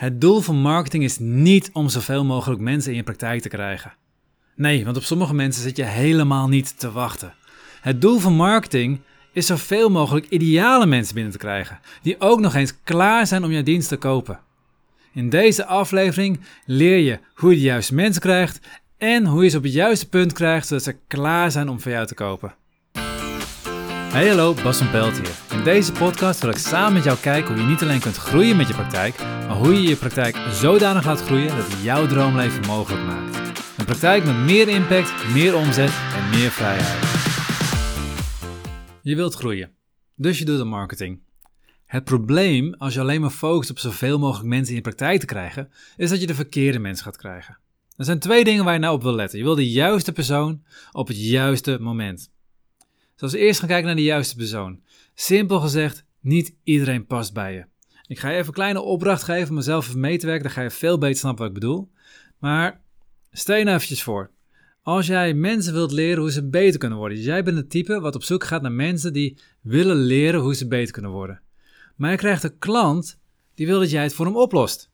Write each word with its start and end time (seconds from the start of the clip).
Het 0.00 0.20
doel 0.20 0.40
van 0.40 0.56
marketing 0.56 1.04
is 1.04 1.18
niet 1.18 1.70
om 1.72 1.88
zoveel 1.88 2.24
mogelijk 2.24 2.60
mensen 2.60 2.90
in 2.90 2.96
je 2.96 3.02
praktijk 3.02 3.42
te 3.42 3.48
krijgen. 3.48 3.92
Nee, 4.56 4.84
want 4.84 4.96
op 4.96 5.02
sommige 5.02 5.34
mensen 5.34 5.62
zit 5.62 5.76
je 5.76 5.84
helemaal 5.84 6.48
niet 6.48 6.78
te 6.78 6.92
wachten. 6.92 7.34
Het 7.80 8.00
doel 8.00 8.18
van 8.18 8.32
marketing 8.32 9.00
is 9.32 9.46
zoveel 9.46 9.90
mogelijk 9.90 10.28
ideale 10.28 10.86
mensen 10.86 11.14
binnen 11.14 11.32
te 11.32 11.38
krijgen, 11.38 11.80
die 12.02 12.20
ook 12.20 12.40
nog 12.40 12.54
eens 12.54 12.82
klaar 12.84 13.26
zijn 13.26 13.44
om 13.44 13.50
jouw 13.50 13.62
dienst 13.62 13.88
te 13.88 13.96
kopen. 13.96 14.40
In 15.12 15.28
deze 15.28 15.66
aflevering 15.66 16.40
leer 16.66 16.98
je 16.98 17.18
hoe 17.34 17.50
je 17.50 17.56
de 17.56 17.62
juiste 17.62 17.94
mensen 17.94 18.22
krijgt 18.22 18.60
en 18.98 19.26
hoe 19.26 19.44
je 19.44 19.50
ze 19.50 19.56
op 19.56 19.62
het 19.62 19.72
juiste 19.72 20.08
punt 20.08 20.32
krijgt 20.32 20.66
zodat 20.66 20.84
ze 20.84 20.96
klaar 21.06 21.50
zijn 21.50 21.68
om 21.68 21.80
van 21.80 21.92
jou 21.92 22.06
te 22.06 22.14
kopen. 22.14 22.54
Hey 24.10 24.28
hallo, 24.28 24.54
Bas 24.54 24.78
van 24.78 24.90
Pelt 24.90 25.16
hier. 25.16 25.58
In 25.58 25.64
deze 25.64 25.92
podcast 25.92 26.40
wil 26.40 26.50
ik 26.50 26.56
samen 26.56 26.92
met 26.92 27.04
jou 27.04 27.18
kijken 27.18 27.52
hoe 27.52 27.62
je 27.62 27.68
niet 27.68 27.82
alleen 27.82 28.00
kunt 28.00 28.16
groeien 28.16 28.56
met 28.56 28.68
je 28.68 28.74
praktijk, 28.74 29.18
maar 29.18 29.56
hoe 29.56 29.74
je 29.74 29.88
je 29.88 29.96
praktijk 29.96 30.36
zodanig 30.36 31.04
laat 31.04 31.20
groeien 31.20 31.56
dat 31.56 31.72
het 31.72 31.82
jouw 31.82 32.06
droomleven 32.06 32.66
mogelijk 32.66 33.04
maakt. 33.04 33.36
Een 33.78 33.84
praktijk 33.84 34.24
met 34.24 34.36
meer 34.36 34.68
impact, 34.68 35.32
meer 35.32 35.56
omzet 35.56 35.92
en 36.14 36.30
meer 36.30 36.50
vrijheid. 36.50 37.04
Je 39.02 39.16
wilt 39.16 39.34
groeien, 39.34 39.70
dus 40.14 40.38
je 40.38 40.44
doet 40.44 40.60
een 40.60 40.68
marketing. 40.68 41.20
Het 41.86 42.04
probleem 42.04 42.74
als 42.74 42.94
je 42.94 43.00
alleen 43.00 43.20
maar 43.20 43.30
focust 43.30 43.70
op 43.70 43.78
zoveel 43.78 44.18
mogelijk 44.18 44.48
mensen 44.48 44.68
in 44.68 44.76
je 44.76 44.82
praktijk 44.82 45.20
te 45.20 45.26
krijgen, 45.26 45.70
is 45.96 46.10
dat 46.10 46.20
je 46.20 46.26
de 46.26 46.34
verkeerde 46.34 46.78
mensen 46.78 47.04
gaat 47.04 47.16
krijgen. 47.16 47.58
Er 47.96 48.04
zijn 48.04 48.18
twee 48.18 48.44
dingen 48.44 48.64
waar 48.64 48.74
je 48.74 48.80
nou 48.80 48.94
op 48.94 49.02
wil 49.02 49.14
letten. 49.14 49.38
Je 49.38 49.44
wil 49.44 49.54
de 49.54 49.70
juiste 49.70 50.12
persoon 50.12 50.62
op 50.92 51.08
het 51.08 51.24
juiste 51.24 51.78
moment. 51.80 52.30
We 53.20 53.38
eerst 53.38 53.58
gaan 53.58 53.68
kijken 53.68 53.86
naar 53.86 53.96
de 53.96 54.02
juiste 54.02 54.36
persoon. 54.36 54.80
Simpel 55.14 55.60
gezegd, 55.60 56.04
niet 56.20 56.54
iedereen 56.62 57.06
past 57.06 57.32
bij 57.32 57.54
je. 57.54 57.64
Ik 58.06 58.18
ga 58.18 58.28
je 58.28 58.34
even 58.34 58.46
een 58.46 58.52
kleine 58.52 58.80
opdracht 58.80 59.22
geven 59.22 59.48
om 59.48 59.54
mezelf 59.54 59.88
even 59.88 60.00
mee 60.00 60.18
te 60.18 60.26
werken. 60.26 60.44
Dan 60.44 60.52
ga 60.52 60.62
je 60.62 60.70
veel 60.70 60.98
beter 60.98 61.18
snappen 61.18 61.44
wat 61.46 61.54
ik 61.54 61.60
bedoel. 61.60 61.90
Maar 62.38 62.80
stel 63.30 63.56
je 63.56 63.64
nou 63.64 63.76
eventjes 63.76 64.02
voor. 64.02 64.30
Als 64.82 65.06
jij 65.06 65.34
mensen 65.34 65.72
wilt 65.72 65.92
leren 65.92 66.20
hoe 66.20 66.32
ze 66.32 66.48
beter 66.48 66.78
kunnen 66.78 66.98
worden. 66.98 67.16
Dus 67.16 67.26
jij 67.26 67.42
bent 67.42 67.56
het 67.56 67.70
type 67.70 68.00
wat 68.00 68.14
op 68.14 68.22
zoek 68.22 68.44
gaat 68.44 68.62
naar 68.62 68.72
mensen 68.72 69.12
die 69.12 69.38
willen 69.60 69.96
leren 69.96 70.40
hoe 70.40 70.54
ze 70.54 70.68
beter 70.68 70.92
kunnen 70.92 71.10
worden. 71.10 71.40
Maar 71.96 72.10
je 72.10 72.16
krijgt 72.16 72.42
een 72.42 72.58
klant 72.58 73.18
die 73.54 73.66
wil 73.66 73.78
dat 73.78 73.90
jij 73.90 74.02
het 74.02 74.14
voor 74.14 74.26
hem 74.26 74.36
oplost. 74.36 74.90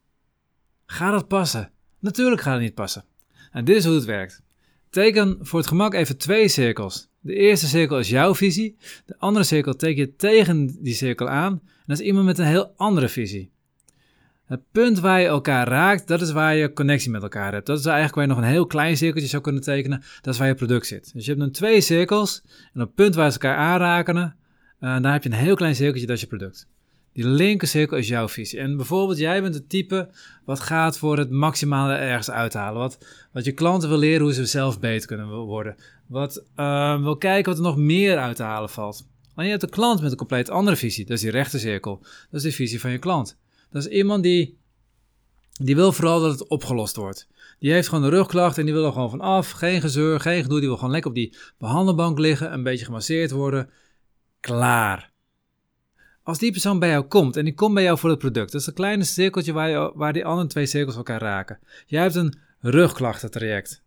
Gaat 0.86 1.12
dat 1.12 1.28
passen? 1.28 1.70
Natuurlijk 1.98 2.40
gaat 2.40 2.54
het 2.54 2.62
niet 2.62 2.74
passen. 2.74 3.04
En 3.50 3.64
dit 3.64 3.76
is 3.76 3.84
hoe 3.84 3.94
het 3.94 4.04
werkt. 4.04 4.42
Teken 4.90 5.38
voor 5.40 5.58
het 5.58 5.68
gemak 5.68 5.94
even 5.94 6.16
twee 6.16 6.48
cirkels. 6.48 7.08
De 7.26 7.34
eerste 7.34 7.66
cirkel 7.66 7.98
is 7.98 8.08
jouw 8.08 8.34
visie. 8.34 8.76
De 9.06 9.14
andere 9.18 9.44
cirkel 9.44 9.76
teken 9.76 10.02
je 10.02 10.16
tegen 10.16 10.76
die 10.82 10.94
cirkel 10.94 11.28
aan. 11.28 11.52
En 11.52 11.84
dat 11.86 12.00
is 12.00 12.06
iemand 12.06 12.26
met 12.26 12.38
een 12.38 12.46
heel 12.46 12.72
andere 12.76 13.08
visie. 13.08 13.50
Het 14.46 14.60
punt 14.72 15.00
waar 15.00 15.20
je 15.20 15.26
elkaar 15.26 15.68
raakt, 15.68 16.08
dat 16.08 16.20
is 16.20 16.32
waar 16.32 16.54
je 16.54 16.72
connectie 16.72 17.10
met 17.10 17.22
elkaar 17.22 17.52
hebt. 17.52 17.66
Dat 17.66 17.78
is 17.78 17.84
eigenlijk 17.84 18.14
waar 18.14 18.24
je 18.24 18.30
nog 18.30 18.38
een 18.38 18.50
heel 18.50 18.66
klein 18.66 18.96
cirkeltje 18.96 19.28
zou 19.28 19.42
kunnen 19.42 19.62
tekenen. 19.62 20.02
Dat 20.20 20.34
is 20.34 20.40
waar 20.40 20.48
je 20.48 20.54
product 20.54 20.86
zit. 20.86 21.12
Dus 21.12 21.24
je 21.24 21.30
hebt 21.30 21.42
dan 21.42 21.50
twee 21.50 21.80
cirkels. 21.80 22.42
En 22.72 22.80
op 22.80 22.86
het 22.86 22.94
punt 22.94 23.14
waar 23.14 23.32
ze 23.32 23.38
elkaar 23.38 23.56
aanraken, 23.56 24.16
uh, 24.16 24.32
daar 24.80 25.12
heb 25.12 25.22
je 25.22 25.30
een 25.30 25.36
heel 25.36 25.54
klein 25.54 25.74
cirkeltje, 25.74 26.06
dat 26.06 26.16
is 26.16 26.22
je 26.22 26.28
product. 26.28 26.68
Die 27.16 27.26
linker 27.26 27.68
cirkel 27.68 27.96
is 27.96 28.08
jouw 28.08 28.28
visie. 28.28 28.58
En 28.58 28.76
bijvoorbeeld, 28.76 29.18
jij 29.18 29.42
bent 29.42 29.54
het 29.54 29.68
type 29.68 30.10
wat 30.44 30.60
gaat 30.60 30.98
voor 30.98 31.18
het 31.18 31.30
maximale 31.30 31.94
ergens 31.94 32.30
uithalen. 32.30 32.80
Wat, 32.80 32.98
wat 33.32 33.44
je 33.44 33.52
klanten 33.52 33.88
wil 33.88 33.98
leren 33.98 34.22
hoe 34.22 34.32
ze 34.32 34.46
zelf 34.46 34.80
beter 34.80 35.06
kunnen 35.06 35.28
worden. 35.28 35.76
Wat 36.06 36.44
uh, 36.56 37.02
wil 37.02 37.16
kijken 37.16 37.50
wat 37.52 37.56
er 37.56 37.68
nog 37.68 37.76
meer 37.76 38.18
uit 38.18 38.36
te 38.36 38.42
halen 38.42 38.70
valt. 38.70 39.08
Maar 39.34 39.44
je 39.44 39.50
hebt 39.50 39.62
een 39.62 39.68
klant 39.70 40.00
met 40.00 40.10
een 40.10 40.16
compleet 40.16 40.50
andere 40.50 40.76
visie. 40.76 41.04
Dat 41.04 41.16
is 41.16 41.22
die 41.22 41.30
rechter 41.30 41.60
cirkel. 41.60 41.98
Dat 42.00 42.10
is 42.30 42.42
de 42.42 42.52
visie 42.52 42.80
van 42.80 42.90
je 42.90 42.98
klant. 42.98 43.38
Dat 43.70 43.86
is 43.86 43.92
iemand 43.92 44.22
die, 44.22 44.58
die 45.52 45.74
wil 45.74 45.92
vooral 45.92 46.20
dat 46.20 46.38
het 46.38 46.48
opgelost 46.48 46.96
wordt. 46.96 47.28
Die 47.58 47.72
heeft 47.72 47.88
gewoon 47.88 48.04
een 48.04 48.10
rugklacht 48.10 48.58
en 48.58 48.64
die 48.64 48.74
wil 48.74 48.84
er 48.84 48.92
gewoon 48.92 49.10
van 49.10 49.20
af. 49.20 49.50
Geen 49.50 49.80
gezeur, 49.80 50.20
geen 50.20 50.42
gedoe. 50.42 50.58
Die 50.58 50.68
wil 50.68 50.76
gewoon 50.76 50.92
lekker 50.92 51.10
op 51.10 51.16
die 51.16 51.36
behandelbank 51.58 52.18
liggen. 52.18 52.52
Een 52.52 52.62
beetje 52.62 52.84
gemasseerd 52.84 53.30
worden. 53.30 53.70
Klaar. 54.40 55.14
Als 56.26 56.38
die 56.38 56.50
persoon 56.50 56.78
bij 56.78 56.88
jou 56.88 57.04
komt 57.04 57.36
en 57.36 57.44
die 57.44 57.54
komt 57.54 57.74
bij 57.74 57.82
jou 57.82 57.98
voor 57.98 58.10
het 58.10 58.18
product, 58.18 58.52
dat 58.52 58.60
is 58.60 58.66
een 58.66 58.72
kleine 58.72 59.04
cirkeltje 59.04 59.52
waar, 59.52 59.68
je, 59.68 59.92
waar 59.94 60.12
die 60.12 60.24
andere 60.24 60.48
twee 60.48 60.66
cirkels 60.66 60.96
elkaar 60.96 61.20
raken. 61.20 61.58
Jij 61.86 62.02
hebt 62.02 62.14
een 62.14 62.38
rugklachtentraject. 62.60 63.82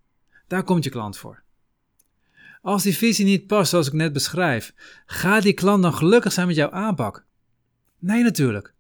Daar 0.48 0.64
komt 0.64 0.84
je 0.84 0.90
klant 0.90 1.18
voor. 1.18 1.44
Als 2.62 2.84
die 2.84 2.98
visie 2.98 3.26
niet 3.26 3.48
past 3.48 3.70
zoals 3.70 3.88
ik 3.88 3.94
net 3.94 4.14
beschrijf, 4.14 4.74
gaat 5.06 5.44
die 5.44 5.54
klant 5.54 5.84
dan 5.84 5.94
gelukkig 5.94 6.32
zijn 6.32 6.48
met 6.48 6.56
jouw 6.56 6.70
aanpak? 6.70 7.26
Nee, 8.00 8.24
natuurlijk. 8.24 8.74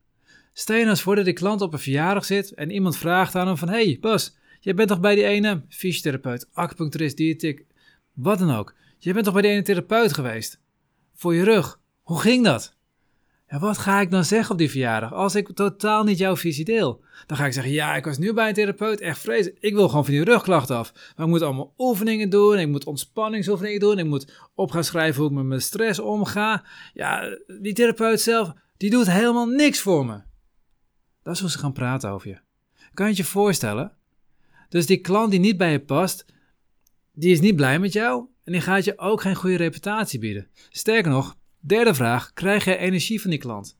Stel 0.54 0.76
je 0.76 0.82
nou 0.82 0.94
eens 0.94 1.04
voor 1.04 1.16
dat 1.16 1.26
die 1.26 1.34
klant 1.34 1.62
op 1.62 1.74
een 1.74 1.80
verjaardag 1.80 2.26
zit 2.26 2.54
en 2.54 2.72
iemand 2.72 2.98
vraagt 2.98 3.36
aan 3.36 3.48
hem 3.48 3.58
van... 3.58 3.70
Hey 3.70 3.98
Bas, 4.02 4.36
jij 4.60 4.74
bent 4.74 4.90
toch 4.90 5.00
bij 5.00 5.16
die 5.16 5.26
ene 5.26 5.62
fysiotherapeut, 5.70 6.50
acupuncturist, 6.54 7.18
diëtiek, 7.18 7.66
wat 8.14 8.40
dan 8.40 8.52
ook. 8.52 8.76
Je 8.98 9.14
bent 9.14 9.26
toch 9.26 9.34
bij 9.34 9.44
die 9.44 9.52
ene 9.52 9.62
therapeut 9.62 10.14
geweest? 10.14 10.60
Voor 11.14 11.36
je 11.36 11.44
rug. 11.44 11.80
Hoe 12.02 12.20
ging 12.20 12.44
dat? 12.44 12.78
Ja, 13.50 13.60
wat 13.60 13.78
ga 13.78 14.02
ik 14.02 14.12
dan 14.12 14.26
zeggen 14.26 14.52
op 14.52 14.58
die 14.58 14.70
verjaardag 14.70 15.14
als 15.14 15.36
ik 15.36 15.52
totaal 15.54 16.04
niet 16.04 16.18
jouw 16.18 16.36
visie 16.36 16.66
deel? 16.66 17.04
Dan 17.26 17.38
ga 17.38 17.46
ik 17.46 17.54
zeggen, 17.54 17.72
ja, 17.72 17.96
ik 17.96 18.06
was 18.06 18.18
nu 18.18 18.34
bij 18.34 18.48
een 18.48 18.54
therapeut, 18.54 19.00
echt 19.00 19.20
vreselijk. 19.20 19.58
Ik 19.60 19.74
wil 19.74 19.90
gewoon 19.90 20.06
van 20.06 20.14
die 20.14 20.24
rugklachten 20.24 20.76
af. 20.76 20.94
Maar 20.94 21.26
ik 21.26 21.32
moet 21.32 21.42
allemaal 21.42 21.74
oefeningen 21.78 22.30
doen, 22.30 22.60
ik 22.60 22.68
moet 22.68 22.86
ontspanningsoefeningen 22.86 23.80
doen, 23.80 24.00
ik 24.00 24.06
moet 24.06 24.50
op 24.56 24.72
gaan 24.72 24.84
schrijven 24.84 25.22
hoe 25.22 25.30
ik 25.30 25.36
met 25.36 25.46
mijn 25.46 25.62
stress 25.62 26.00
omga. 26.00 26.66
Ja, 26.94 27.38
die 27.62 27.74
therapeut 27.74 28.22
zelf, 28.22 28.54
die 28.78 28.90
doet 28.90 29.12
helemaal 29.12 29.48
niks 29.48 29.80
voor 29.80 30.06
me. 30.06 30.22
Dat 31.24 31.34
is 31.34 31.40
hoe 31.40 31.50
ze 31.50 31.58
gaan 31.58 31.74
praten 31.74 32.10
over 32.10 32.28
je. 32.28 32.40
Kan 32.94 33.10
je 33.10 33.16
je 33.16 33.24
voorstellen? 33.24 33.92
Dus 34.70 34.86
die 34.86 34.98
klant 34.98 35.32
die 35.32 35.40
niet 35.40 35.58
bij 35.58 35.72
je 35.72 35.80
past, 35.80 36.26
die 37.14 37.32
is 37.32 37.40
niet 37.40 37.56
blij 37.56 37.80
met 37.80 37.94
jou 37.94 38.26
en 38.44 38.52
die 38.52 38.62
gaat 38.62 38.84
je 38.84 38.98
ook 38.98 39.22
geen 39.22 39.36
goede 39.36 39.58
reputatie 39.58 40.20
bieden. 40.20 40.48
Sterker 40.70 41.12
nog, 41.12 41.38
Derde 41.60 41.94
vraag, 41.94 42.34
krijg 42.34 42.66
jij 42.66 42.78
energie 42.78 43.22
van 43.22 43.30
die 43.30 43.40
klant? 43.40 43.78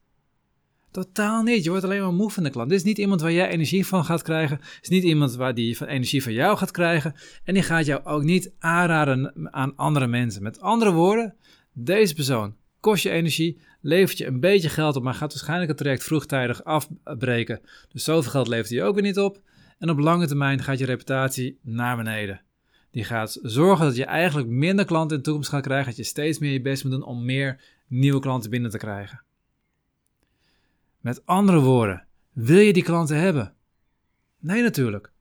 Totaal 0.92 1.44
niet. 1.44 1.64
Je 1.64 1.70
wordt 1.70 1.84
alleen 1.84 2.02
maar 2.02 2.14
moe 2.14 2.32
van 2.32 2.44
de 2.44 2.50
klant. 2.50 2.70
Dit 2.70 2.78
is 2.78 2.86
niet 2.86 2.98
iemand 2.98 3.22
waar 3.22 3.32
jij 3.32 3.50
energie 3.50 3.88
van 3.88 4.06
gaat 4.06 4.22
krijgen. 4.22 4.58
Het 4.58 4.80
is 4.82 4.90
niet 4.90 5.04
iemand 5.04 5.36
waar 5.36 5.54
die 5.54 5.78
van 5.78 5.88
energie 5.88 6.24
van 6.24 6.34
jou 6.34 6.58
gaat 6.58 6.72
krijgen. 6.72 7.16
En 7.44 7.54
die 7.54 7.64
gaat 7.64 7.86
jou 7.86 8.06
ook 8.06 8.24
niet 8.24 8.52
aanraden 8.60 9.48
aan 9.54 9.76
andere 9.76 10.08
mensen. 10.08 10.44
Met 10.44 10.60
andere 10.60 10.92
woorden, 10.92 11.36
deze 11.74 12.14
persoon 12.14 12.56
kost 12.80 13.04
je 13.04 13.10
energie, 13.10 13.62
levert 13.82 14.18
je 14.18 14.26
een 14.26 14.40
beetje 14.40 14.70
geld 14.70 14.96
op, 14.96 15.04
maar 15.04 15.14
gaat 15.14 15.34
waarschijnlijk 15.34 15.70
het 15.70 15.78
traject 15.78 16.04
vroegtijdig 16.04 16.64
afbreken. 16.64 17.62
Dus 17.92 18.04
zoveel 18.04 18.32
geld 18.32 18.48
levert 18.48 18.70
hij 18.70 18.84
ook 18.84 18.94
weer 18.94 19.04
niet 19.04 19.20
op. 19.20 19.42
En 19.78 19.90
op 19.90 20.00
lange 20.00 20.28
termijn 20.28 20.64
gaat 20.64 20.80
je 20.80 20.86
reputatie 20.86 21.60
naar 21.62 21.98
beneden. 21.98 22.42
Die 22.92 23.04
gaat 23.04 23.40
zorgen 23.42 23.86
dat 23.86 23.96
je 23.96 24.06
eigenlijk 24.06 24.48
minder 24.48 24.86
klanten 24.86 25.12
in 25.12 25.18
de 25.18 25.24
toekomst 25.24 25.50
gaat 25.50 25.64
krijgen. 25.64 25.88
Dat 25.88 25.96
je 25.96 26.04
steeds 26.04 26.40
meer 26.40 26.52
je 26.52 26.62
best 26.62 26.84
moet 26.84 26.92
doen 26.92 27.04
om 27.04 27.26
meer 27.26 27.62
nieuwe 27.88 28.20
klanten 28.20 28.50
binnen 28.50 28.72
te 28.72 28.78
krijgen. 28.78 29.22
Met 31.00 31.26
andere 31.26 31.60
woorden, 31.60 32.06
wil 32.34 32.60
je 32.60 32.74
die 32.74 32.84
klanten 32.84 33.18
hebben? 33.18 33.54
Nee, 34.40 34.62
natuurlijk. 34.62 35.12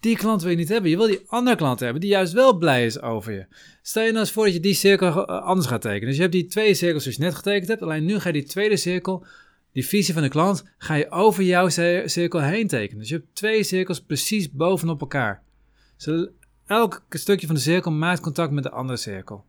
Die 0.00 0.16
klant 0.16 0.42
wil 0.42 0.50
je 0.50 0.56
niet 0.56 0.68
hebben. 0.68 0.90
Je 0.90 0.96
wil 0.96 1.06
die 1.06 1.22
andere 1.26 1.56
klant 1.56 1.80
hebben 1.80 2.00
die 2.00 2.10
juist 2.10 2.32
wel 2.32 2.58
blij 2.58 2.86
is 2.86 3.00
over 3.00 3.32
je. 3.32 3.46
Stel 3.82 4.02
je 4.02 4.08
nou 4.08 4.20
eens 4.20 4.32
voor 4.32 4.44
dat 4.44 4.54
je 4.54 4.60
die 4.60 4.74
cirkel 4.74 5.26
eh, 5.26 5.42
anders 5.42 5.66
gaat 5.66 5.80
tekenen. 5.80 6.06
Dus 6.06 6.16
je 6.16 6.22
hebt 6.22 6.34
die 6.34 6.46
twee 6.46 6.74
cirkels 6.74 7.02
zoals 7.02 7.18
je 7.18 7.24
net 7.24 7.34
getekend 7.34 7.68
hebt. 7.68 7.82
Alleen 7.82 8.04
nu 8.04 8.18
ga 8.18 8.28
je 8.28 8.32
die 8.32 8.42
tweede 8.42 8.76
cirkel, 8.76 9.24
die 9.72 9.86
visie 9.86 10.14
van 10.14 10.22
de 10.22 10.28
klant, 10.28 10.64
ga 10.78 10.94
je 10.94 11.10
over 11.10 11.42
jouw 11.42 11.68
cirkel 12.08 12.40
heen 12.40 12.66
tekenen. 12.66 12.98
Dus 12.98 13.08
je 13.08 13.14
hebt 13.14 13.34
twee 13.34 13.62
cirkels 13.62 14.00
precies 14.00 14.50
bovenop 14.50 15.00
elkaar. 15.00 15.42
Elk 16.68 17.02
stukje 17.10 17.46
van 17.46 17.54
de 17.54 17.60
cirkel 17.60 17.90
maakt 17.90 18.20
contact 18.20 18.52
met 18.52 18.62
de 18.62 18.70
andere 18.70 18.98
cirkel. 18.98 19.44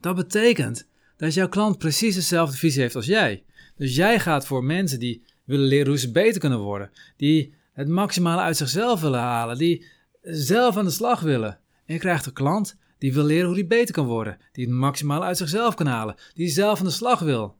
Dat 0.00 0.16
betekent 0.16 0.86
dat 1.16 1.34
jouw 1.34 1.48
klant 1.48 1.78
precies 1.78 2.14
dezelfde 2.14 2.56
visie 2.56 2.80
heeft 2.80 2.94
als 2.94 3.06
jij. 3.06 3.44
Dus 3.76 3.96
jij 3.96 4.20
gaat 4.20 4.46
voor 4.46 4.64
mensen 4.64 4.98
die 4.98 5.22
willen 5.44 5.66
leren 5.66 5.88
hoe 5.88 5.98
ze 5.98 6.10
beter 6.10 6.40
kunnen 6.40 6.58
worden, 6.58 6.90
die 7.16 7.54
het 7.72 7.88
maximale 7.88 8.40
uit 8.40 8.56
zichzelf 8.56 9.00
willen 9.00 9.20
halen, 9.20 9.58
die 9.58 9.86
zelf 10.22 10.76
aan 10.76 10.84
de 10.84 10.90
slag 10.90 11.20
willen. 11.20 11.58
En 11.86 11.94
je 11.94 12.00
krijgt 12.00 12.26
een 12.26 12.32
klant 12.32 12.76
die 12.98 13.12
wil 13.12 13.24
leren 13.24 13.46
hoe 13.46 13.54
hij 13.54 13.66
beter 13.66 13.94
kan 13.94 14.06
worden, 14.06 14.38
die 14.52 14.64
het 14.64 14.74
maximale 14.74 15.24
uit 15.24 15.36
zichzelf 15.36 15.74
kan 15.74 15.86
halen, 15.86 16.14
die 16.34 16.48
zelf 16.48 16.78
aan 16.78 16.84
de 16.84 16.90
slag 16.90 17.20
wil. 17.20 17.56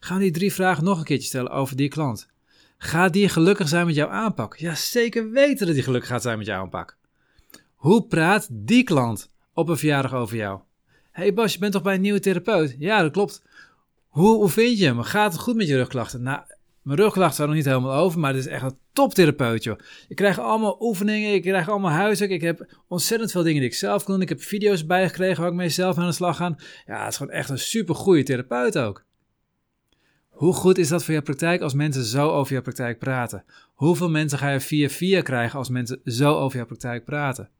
Gaan 0.00 0.16
we 0.16 0.22
die 0.22 0.32
drie 0.32 0.52
vragen 0.52 0.84
nog 0.84 0.98
een 0.98 1.04
keertje 1.04 1.28
stellen 1.28 1.50
over 1.50 1.76
die 1.76 1.88
klant. 1.88 2.28
Gaat 2.76 3.12
die 3.12 3.28
gelukkig 3.28 3.68
zijn 3.68 3.86
met 3.86 3.94
jouw 3.94 4.08
aanpak? 4.08 4.56
Ja, 4.56 4.74
zeker 4.74 5.30
weten 5.30 5.66
dat 5.66 5.74
hij 5.74 5.84
gelukkig 5.84 6.10
gaat 6.10 6.22
zijn 6.22 6.38
met 6.38 6.46
jouw 6.46 6.60
aanpak. 6.60 6.97
Hoe 7.78 8.06
praat 8.06 8.48
die 8.50 8.82
klant 8.82 9.30
op 9.52 9.68
een 9.68 9.76
verjaardag 9.76 10.14
over 10.14 10.36
jou? 10.36 10.60
hey 11.10 11.34
Bas, 11.34 11.52
je 11.52 11.58
bent 11.58 11.72
toch 11.72 11.82
bij 11.82 11.94
een 11.94 12.00
nieuwe 12.00 12.20
therapeut? 12.20 12.76
Ja, 12.78 13.02
dat 13.02 13.12
klopt. 13.12 13.42
Hoe, 14.08 14.36
hoe 14.36 14.48
vind 14.48 14.78
je 14.78 14.84
hem? 14.84 15.02
Gaat 15.02 15.32
het 15.32 15.40
goed 15.40 15.56
met 15.56 15.68
je 15.68 15.76
rugklachten? 15.76 16.22
Nou, 16.22 16.40
mijn 16.82 16.98
rugklachten 16.98 17.36
zijn 17.36 17.48
nog 17.48 17.56
niet 17.56 17.66
helemaal 17.66 17.94
over, 17.94 18.20
maar 18.20 18.34
het 18.34 18.44
is 18.44 18.46
echt 18.46 18.62
een 18.62 18.78
toptherapeut, 18.92 19.64
joh. 19.64 19.78
Je 20.08 20.14
krijgt 20.14 20.38
allemaal 20.38 20.76
oefeningen, 20.80 21.30
je 21.30 21.40
krijgt 21.40 21.68
allemaal 21.68 21.90
huiswerk. 21.90 22.30
Ik 22.30 22.40
heb 22.40 22.76
ontzettend 22.88 23.30
veel 23.30 23.42
dingen 23.42 23.60
die 23.60 23.70
ik 23.70 23.76
zelf 23.76 24.04
kan 24.04 24.14
doen. 24.14 24.22
Ik 24.22 24.28
heb 24.28 24.42
video's 24.42 24.86
bijgekregen 24.86 25.40
waar 25.40 25.50
ik 25.50 25.56
mee 25.56 25.68
zelf 25.68 25.98
aan 25.98 26.06
de 26.06 26.12
slag 26.12 26.36
ga. 26.36 26.56
Ja, 26.86 27.00
het 27.00 27.12
is 27.12 27.16
gewoon 27.16 27.32
echt 27.32 27.48
een 27.48 27.58
super 27.58 27.94
goede 27.94 28.22
therapeut 28.22 28.78
ook. 28.78 29.04
Hoe 30.28 30.52
goed 30.52 30.78
is 30.78 30.88
dat 30.88 31.04
voor 31.04 31.14
je 31.14 31.22
praktijk 31.22 31.60
als 31.60 31.74
mensen 31.74 32.04
zo 32.04 32.30
over 32.30 32.54
je 32.54 32.62
praktijk 32.62 32.98
praten? 32.98 33.44
Hoeveel 33.74 34.10
mensen 34.10 34.38
ga 34.38 34.50
je 34.50 34.60
via 34.60 34.88
via 34.88 35.22
krijgen 35.22 35.58
als 35.58 35.68
mensen 35.68 36.00
zo 36.04 36.34
over 36.34 36.58
je 36.58 36.64
praktijk 36.64 37.04
praten? 37.04 37.50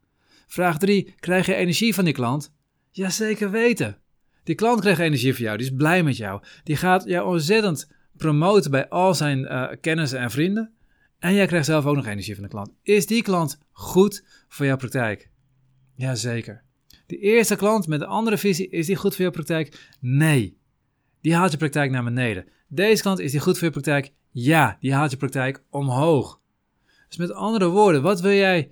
Vraag 0.49 0.79
3. 0.79 1.15
Krijg 1.21 1.47
je 1.47 1.55
energie 1.55 1.95
van 1.95 2.05
die 2.05 2.13
klant? 2.13 2.53
Jazeker 2.91 3.51
weten. 3.51 3.99
Die 4.45 4.55
klant 4.55 4.81
krijgt 4.81 5.01
energie 5.01 5.35
van 5.35 5.45
jou, 5.45 5.57
die 5.57 5.67
is 5.67 5.73
blij 5.77 6.03
met 6.03 6.17
jou. 6.17 6.43
Die 6.65 6.77
gaat 6.77 7.05
jou 7.05 7.29
ontzettend 7.29 7.91
promoten 8.17 8.71
bij 8.71 8.89
al 8.89 9.15
zijn 9.15 9.39
uh, 9.39 9.69
kennissen 9.81 10.19
en 10.19 10.31
vrienden. 10.31 10.73
En 11.19 11.35
jij 11.35 11.47
krijgt 11.47 11.67
zelf 11.67 11.87
ook 11.87 11.97
nog 11.97 12.07
energie 12.07 12.35
van 12.35 12.43
de 12.43 12.49
klant. 12.49 12.71
Is 12.83 13.07
die 13.07 13.23
klant 13.23 13.59
goed 13.73 14.25
voor 14.49 14.67
jouw 14.67 14.77
praktijk? 14.77 15.31
Jazeker. 15.95 16.63
De 17.07 17.19
eerste 17.19 17.57
klant 17.57 17.87
met 17.87 18.01
een 18.01 18.07
andere 18.07 18.39
visie, 18.39 18.69
is 18.69 18.87
die 18.87 18.97
goed 18.97 19.15
voor 19.15 19.23
jouw 19.23 19.33
praktijk? 19.33 19.89
Nee. 20.01 20.59
Die 21.21 21.35
haalt 21.35 21.51
je 21.51 21.57
praktijk 21.57 21.91
naar 21.91 22.05
beneden. 22.05 22.47
Deze 22.69 23.03
klant, 23.03 23.19
is 23.19 23.31
die 23.31 23.41
goed 23.41 23.59
voor 23.59 23.67
je 23.67 23.73
praktijk? 23.73 24.13
Ja, 24.31 24.77
die 24.81 24.95
haalt 24.95 25.11
je 25.11 25.17
praktijk 25.17 25.63
omhoog. 25.71 26.41
Dus 27.09 27.17
met 27.17 27.33
andere 27.33 27.69
woorden, 27.69 28.03
wat 28.03 28.21
wil 28.21 28.33
jij 28.33 28.71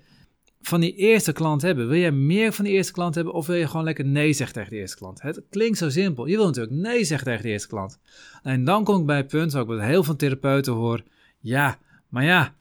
van 0.69 0.81
die 0.81 0.95
eerste 0.95 1.33
klant 1.33 1.63
hebben? 1.63 1.89
Wil 1.89 1.99
jij 1.99 2.13
meer 2.13 2.53
van 2.53 2.65
die 2.65 2.75
eerste 2.75 2.93
klant 2.93 3.15
hebben 3.15 3.35
of 3.35 3.47
wil 3.47 3.57
je 3.57 3.67
gewoon 3.67 3.85
lekker 3.85 4.05
nee 4.05 4.33
zeggen 4.33 4.55
tegen 4.55 4.71
de 4.71 4.77
eerste 4.77 4.97
klant? 4.97 5.23
Het 5.23 5.43
klinkt 5.51 5.79
zo 5.79 5.91
simpel. 5.91 6.27
Je 6.27 6.37
wil 6.37 6.47
natuurlijk 6.47 6.75
nee 6.75 7.05
zeggen 7.05 7.27
tegen 7.27 7.43
de 7.43 7.49
eerste 7.49 7.69
klant. 7.69 7.99
En 8.43 8.65
dan 8.65 8.85
kom 8.85 9.01
ik 9.01 9.07
bij 9.07 9.17
het 9.17 9.27
punt, 9.27 9.57
ook 9.57 9.69
met 9.69 9.81
heel 9.81 10.05
veel 10.05 10.17
therapeuten 10.17 10.73
hoor. 10.73 11.03
Ja, 11.41 11.79
maar 12.09 12.25
ja, 12.25 12.55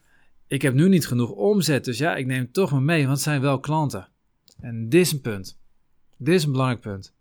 ik 0.48 0.62
heb 0.62 0.74
nu 0.74 0.90
niet 0.90 1.08
genoeg 1.08 1.30
omzet, 1.30 1.86
dus 1.86 1.98
ja, 1.98 2.16
ik 2.16 2.26
neem 2.26 2.52
toch 2.52 2.72
maar 2.72 2.82
mee, 2.82 3.02
want 3.02 3.14
het 3.14 3.22
zijn 3.22 3.42
wel 3.42 3.60
klanten. 3.60 4.08
En 4.60 4.90
dit 4.90 5.02
is 5.02 5.12
een 5.12 5.22
punt. 5.22 5.60
Dit 6.18 6.36
is 6.36 6.44
een 6.44 6.52
belangrijk 6.52 6.82
punt. 6.82 7.14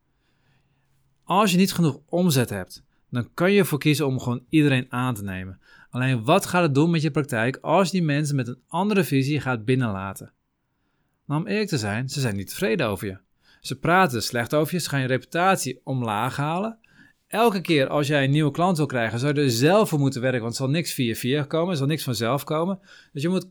Als 1.25 1.50
je 1.50 1.56
niet 1.56 1.72
genoeg 1.72 2.00
omzet 2.08 2.50
hebt, 2.50 2.84
dan 3.10 3.28
kan 3.34 3.52
je 3.52 3.58
ervoor 3.58 3.78
kiezen 3.78 4.06
om 4.06 4.20
gewoon 4.20 4.44
iedereen 4.48 4.86
aan 4.88 5.14
te 5.14 5.25
nemen. 5.25 5.60
Alleen 5.90 6.25
wat 6.25 6.46
gaat 6.46 6.62
het 6.62 6.75
doen 6.75 6.90
met 6.90 7.02
je 7.02 7.10
praktijk 7.10 7.58
als 7.60 7.86
je 7.90 7.92
die 7.98 8.06
mensen 8.06 8.36
met 8.36 8.48
een 8.48 8.62
andere 8.69 9.04
visie 9.04 9.40
gaat 9.40 9.64
binnenlaten? 9.64 10.32
Nou, 11.26 11.40
om 11.40 11.46
eerlijk 11.46 11.68
te 11.68 11.78
zijn, 11.78 12.08
ze 12.08 12.20
zijn 12.20 12.36
niet 12.36 12.48
tevreden 12.48 12.86
over 12.86 13.06
je. 13.06 13.18
Ze 13.60 13.78
praten 13.78 14.22
slecht 14.22 14.54
over 14.54 14.74
je, 14.74 14.80
ze 14.80 14.88
gaan 14.88 15.00
je 15.00 15.06
reputatie 15.06 15.80
omlaag 15.84 16.36
halen. 16.36 16.78
Elke 17.26 17.60
keer 17.60 17.88
als 17.88 18.06
jij 18.06 18.24
een 18.24 18.30
nieuwe 18.30 18.50
klant 18.50 18.76
wil 18.76 18.86
krijgen, 18.86 19.18
zou 19.18 19.34
je 19.34 19.40
er 19.40 19.50
zelf 19.50 19.88
voor 19.88 19.98
moeten 19.98 20.20
werken, 20.20 20.40
want 20.40 20.52
er 20.52 20.58
zal 20.58 20.68
niks 20.68 20.92
via 20.92 21.14
via 21.14 21.42
komen, 21.42 21.70
er 21.70 21.76
zal 21.76 21.86
niks 21.86 22.04
vanzelf 22.04 22.44
komen. 22.44 22.78
Dus 23.12 23.22
je 23.22 23.28
moet 23.28 23.48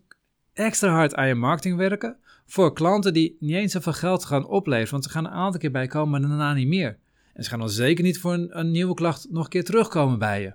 extra 0.54 0.90
hard 0.90 1.16
aan 1.16 1.28
je 1.28 1.36
marketing 1.36 1.78
werken 1.78 2.18
voor 2.46 2.74
klanten 2.74 3.14
die 3.14 3.38
niet 3.40 3.56
eens 3.56 3.72
zoveel 3.72 3.94
geld 3.94 4.26
gaan 4.26 4.48
opleveren, 4.48 4.92
want 4.92 5.04
ze 5.04 5.10
gaan 5.10 5.26
een 5.26 5.32
aantal 5.32 5.60
keer 5.60 5.72
bij 5.72 5.88
komen, 5.88 6.10
maar 6.10 6.30
daarna 6.30 6.54
niet 6.54 6.68
meer. 6.68 6.98
En 7.34 7.44
ze 7.44 7.50
gaan 7.50 7.60
dan 7.60 7.70
zeker 7.70 8.04
niet 8.04 8.20
voor 8.20 8.34
een, 8.34 8.60
een 8.60 8.72
nieuwe 8.72 8.94
klacht 8.94 9.28
nog 9.30 9.44
een 9.44 9.50
keer 9.50 9.64
terugkomen 9.64 10.20
bij 10.20 10.42
je. 10.42 10.54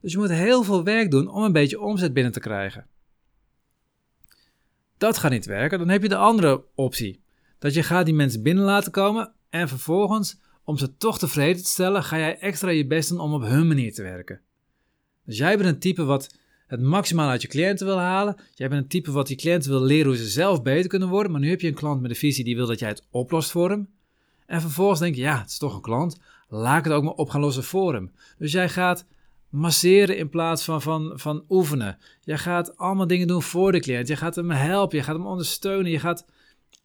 Dus 0.00 0.12
je 0.12 0.18
moet 0.18 0.30
heel 0.30 0.62
veel 0.62 0.84
werk 0.84 1.10
doen 1.10 1.28
om 1.28 1.42
een 1.42 1.52
beetje 1.52 1.80
omzet 1.80 2.12
binnen 2.12 2.32
te 2.32 2.40
krijgen. 2.40 2.86
Dat 5.00 5.18
gaat 5.18 5.30
niet 5.30 5.46
werken. 5.46 5.78
Dan 5.78 5.88
heb 5.88 6.02
je 6.02 6.08
de 6.08 6.16
andere 6.16 6.64
optie. 6.74 7.22
Dat 7.58 7.74
je 7.74 7.82
gaat 7.82 8.04
die 8.04 8.14
mensen 8.14 8.42
binnen 8.42 8.64
laten 8.64 8.92
komen 8.92 9.32
en 9.50 9.68
vervolgens, 9.68 10.40
om 10.64 10.76
ze 10.78 10.96
toch 10.96 11.18
tevreden 11.18 11.62
te 11.62 11.68
stellen, 11.68 12.04
ga 12.04 12.18
jij 12.18 12.38
extra 12.38 12.70
je 12.70 12.86
best 12.86 13.08
doen 13.08 13.20
om 13.20 13.34
op 13.34 13.42
hun 13.42 13.66
manier 13.66 13.94
te 13.94 14.02
werken. 14.02 14.40
Dus 15.24 15.38
jij 15.38 15.56
bent 15.56 15.68
een 15.68 15.78
type 15.78 16.04
wat 16.04 16.34
het 16.66 16.80
maximaal 16.80 17.28
uit 17.28 17.42
je 17.42 17.48
cliënten 17.48 17.86
wil 17.86 17.98
halen. 17.98 18.36
Jij 18.54 18.68
bent 18.68 18.82
een 18.82 18.88
type 18.88 19.12
wat 19.12 19.26
die 19.26 19.36
cliënten 19.36 19.70
wil 19.70 19.82
leren 19.82 20.06
hoe 20.06 20.16
ze 20.16 20.28
zelf 20.28 20.62
beter 20.62 20.88
kunnen 20.88 21.08
worden. 21.08 21.32
Maar 21.32 21.40
nu 21.40 21.50
heb 21.50 21.60
je 21.60 21.68
een 21.68 21.74
klant 21.74 22.00
met 22.00 22.10
een 22.10 22.16
visie 22.16 22.44
die 22.44 22.56
wil 22.56 22.66
dat 22.66 22.78
jij 22.78 22.88
het 22.88 23.06
oplost 23.10 23.50
voor 23.50 23.70
hem. 23.70 23.88
En 24.46 24.60
vervolgens 24.60 25.00
denk 25.00 25.14
je, 25.14 25.20
ja, 25.20 25.40
het 25.40 25.50
is 25.50 25.58
toch 25.58 25.74
een 25.74 25.80
klant. 25.80 26.20
Laat 26.48 26.78
ik 26.78 26.84
het 26.84 26.92
ook 26.92 27.04
maar 27.04 27.12
op 27.12 27.28
gaan 27.28 27.40
lossen 27.40 27.64
voor 27.64 27.92
hem. 27.92 28.12
Dus 28.38 28.52
jij 28.52 28.68
gaat 28.68 29.06
masseren 29.50 30.16
in 30.16 30.28
plaats 30.28 30.64
van, 30.64 30.82
van, 30.82 31.12
van 31.14 31.44
oefenen. 31.48 31.98
Jij 32.24 32.38
gaat 32.38 32.76
allemaal 32.76 33.06
dingen 33.06 33.26
doen 33.26 33.42
voor 33.42 33.72
de 33.72 33.80
cliënt. 33.80 34.08
Je 34.08 34.16
gaat 34.16 34.34
hem 34.34 34.50
helpen, 34.50 34.98
je 34.98 35.04
gaat 35.04 35.16
hem 35.16 35.26
ondersteunen. 35.26 35.90
Je 35.90 35.98
gaat 35.98 36.26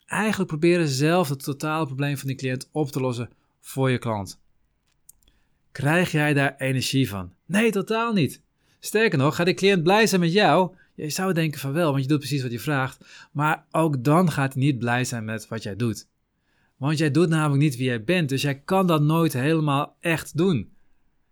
eigenlijk 0.06 0.50
proberen 0.50 0.88
zelf 0.88 1.30
het 1.30 1.44
totale 1.44 1.86
probleem 1.86 2.18
van 2.18 2.28
die 2.28 2.38
cliënt 2.38 2.70
op 2.72 2.92
te 2.92 3.00
lossen 3.00 3.30
voor 3.62 3.92
je 3.92 3.98
klant. 3.98 4.40
Krijg 5.72 6.12
jij 6.12 6.34
daar 6.34 6.56
energie 6.58 7.10
van? 7.10 7.34
Nee, 7.46 7.72
totaal 7.72 8.14
niet. 8.14 8.42
Sterker 8.80 9.18
nog, 9.18 9.36
gaat 9.36 9.46
die 9.46 9.56
cliënt 9.56 9.84
blij 9.84 10.08
zijn 10.08 10.22
met 10.22 10.34
jou? 10.34 10.76
Je 10.96 11.10
zou 11.10 11.34
denken 11.34 11.60
van 11.60 11.74
wel, 11.74 11.92
want 11.92 12.04
je 12.04 12.10
doet 12.10 12.20
precies 12.20 12.42
wat 12.42 12.52
je 12.52 12.60
vraagt. 12.60 13.06
Maar 13.32 13.66
ook 13.72 14.04
dan 14.04 14.32
gaat 14.32 14.54
hij 14.54 14.64
niet 14.64 14.80
blij 14.80 15.04
zijn 15.04 15.26
met 15.26 15.48
wat 15.48 15.64
jij 15.64 15.76
doet. 15.76 16.08
Want 16.78 16.98
jij 16.98 17.12
doet 17.12 17.30
namelijk 17.30 17.62
niet 17.62 17.76
wie 17.76 17.86
jij 17.86 18.04
bent, 18.04 18.30
dus 18.30 18.42
jij 18.42 18.60
kan 18.60 18.88
dat 18.88 19.02
nooit 19.02 19.34
helemaal 19.34 19.96
echt 20.00 20.38
doen. 20.38 20.74